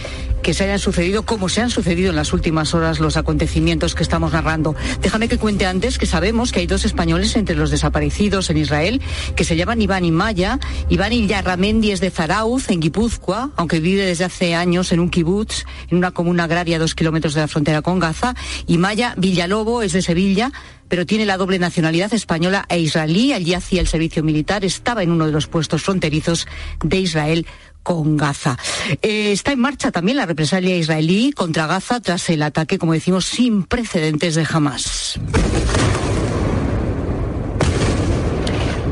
[0.42, 4.02] que se hayan sucedido, como se han sucedido en las últimas horas los acontecimientos que
[4.02, 4.74] estamos narrando.
[5.02, 9.02] Déjame que cuente antes que sabemos que hay dos españoles entre los desaparecidos en Israel
[9.36, 10.58] que se llaman Iván y Maya.
[10.88, 15.64] Iván Yarramendi es de Zarauz, en Guipúzcoa, aunque vive desde hace años en un kibutz,
[15.90, 18.34] en una comuna agraria a dos kilómetros de la frontera con Gaza.
[18.66, 20.50] Y Maya Villalobo es de Sevilla,
[20.88, 23.32] pero tiene la doble nacionalidad española e israelí.
[23.32, 26.46] Allí hacía el servicio militar, estaba en uno de los puestos fronterizos
[26.82, 27.46] de Israel
[27.82, 28.58] con Gaza.
[29.02, 33.26] Eh, está en marcha también la represalia israelí contra Gaza tras el ataque, como decimos,
[33.26, 35.20] sin precedentes de Hamas.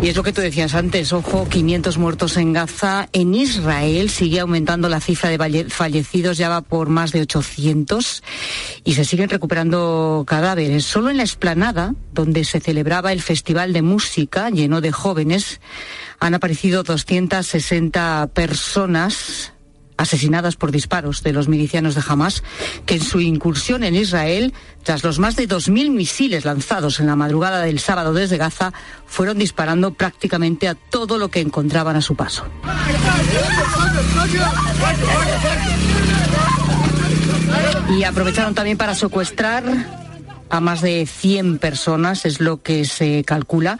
[0.02, 3.08] Y es lo que tú decías antes, ojo, 500 muertos en Gaza.
[3.12, 8.24] En Israel sigue aumentando la cifra de fallecidos, ya va por más de 800
[8.82, 10.84] y se siguen recuperando cadáveres.
[10.86, 15.60] Solo en la explanada, donde se celebraba el Festival de Música lleno de jóvenes,
[16.22, 19.52] han aparecido 260 personas
[19.96, 22.44] asesinadas por disparos de los milicianos de Hamas,
[22.86, 24.54] que en su incursión en Israel,
[24.84, 28.72] tras los más de 2.000 misiles lanzados en la madrugada del sábado desde Gaza,
[29.04, 32.44] fueron disparando prácticamente a todo lo que encontraban a su paso.
[37.98, 40.01] Y aprovecharon también para secuestrar
[40.52, 43.78] a más de 100 personas, es lo que se calcula,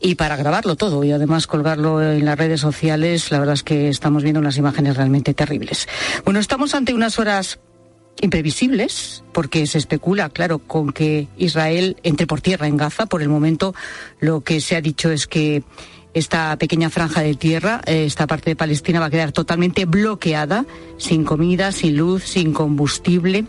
[0.00, 3.88] y para grabarlo todo y además colgarlo en las redes sociales, la verdad es que
[3.88, 5.88] estamos viendo unas imágenes realmente terribles.
[6.24, 7.58] Bueno, estamos ante unas horas
[8.20, 13.06] imprevisibles, porque se especula, claro, con que Israel entre por tierra en Gaza.
[13.06, 13.74] Por el momento,
[14.20, 15.64] lo que se ha dicho es que
[16.14, 20.66] esta pequeña franja de tierra, eh, esta parte de Palestina, va a quedar totalmente bloqueada,
[20.98, 23.44] sin comida, sin luz, sin combustible.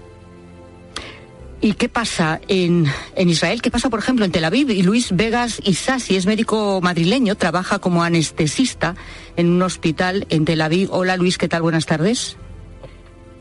[1.64, 3.62] ¿Y qué pasa en, en, Israel?
[3.62, 4.70] ¿Qué pasa, por ejemplo, en Tel Aviv?
[4.70, 8.96] Y Luis Vegas Isasi es médico madrileño, trabaja como anestesista
[9.38, 10.90] en un hospital en Tel Aviv.
[10.92, 11.62] Hola Luis, ¿qué tal?
[11.62, 12.36] Buenas tardes.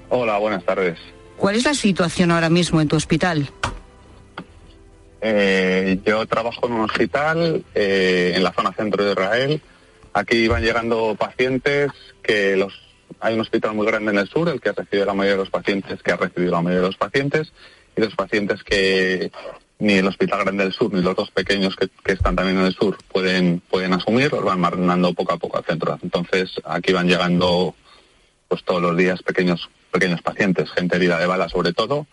[0.08, 1.00] Hola, buenas tardes.
[1.36, 3.50] ¿Cuál es la situación ahora mismo en tu hospital?
[5.20, 9.60] Eh, yo trabajo en un hospital eh, en la zona centro de Israel.
[10.12, 11.90] Aquí van llegando pacientes
[12.22, 12.72] que los
[13.20, 15.42] hay un hospital muy grande en el sur, el que ha recibido la mayoría de
[15.42, 17.52] los pacientes, que ha recibido la mayoría de los pacientes,
[17.96, 19.30] y los pacientes que
[19.78, 22.66] ni el Hospital Grande del Sur ni los dos pequeños que, que, están también en
[22.66, 25.98] el sur pueden pueden asumir, los van mandando poco a poco al centro.
[26.02, 27.74] Entonces aquí van llegando
[28.48, 32.06] pues todos los días pequeños pequeños pacientes, gente herida de bala sobre todo,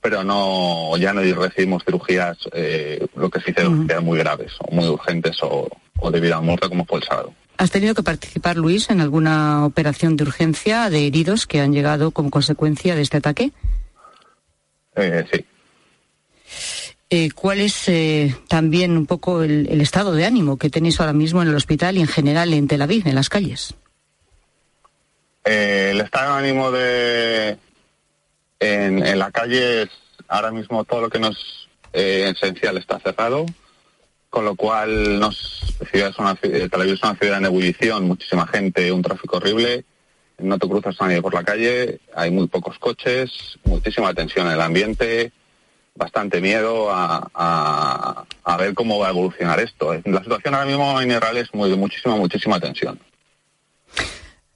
[0.00, 4.74] pero no ya no recibimos cirugías, eh, lo que se dice, uh muy graves o
[4.74, 5.68] muy urgentes o,
[5.98, 7.34] o de vida o muerte como fue el sábado.
[7.58, 12.12] ¿Has tenido que participar, Luis, en alguna operación de urgencia de heridos que han llegado
[12.12, 13.50] como consecuencia de este ataque?
[14.98, 15.44] Eh, sí.
[17.10, 21.14] Eh, ¿Cuál es eh, también un poco el, el, estado de ánimo que tenéis ahora
[21.14, 23.74] mismo en el hospital y en general en Tel Aviv, en las calles?
[25.44, 27.56] El estado de ánimo de
[28.60, 29.88] en, en, la calle es
[30.26, 33.46] ahora mismo todo lo que nos eh, esencial está cerrado,
[34.28, 38.46] con lo cual nos, ciudad es una, Tel Aviv es una ciudad en ebullición, muchísima
[38.46, 39.86] gente, un tráfico horrible,
[40.38, 44.54] no te cruzas a nadie por la calle, hay muy pocos coches, muchísima tensión en
[44.54, 45.32] el ambiente,
[45.94, 49.92] bastante miedo a, a, ver cómo va a evolucionar esto.
[50.04, 52.98] La situación ahora mismo en Israel es muy, muchísima, muchísima tensión.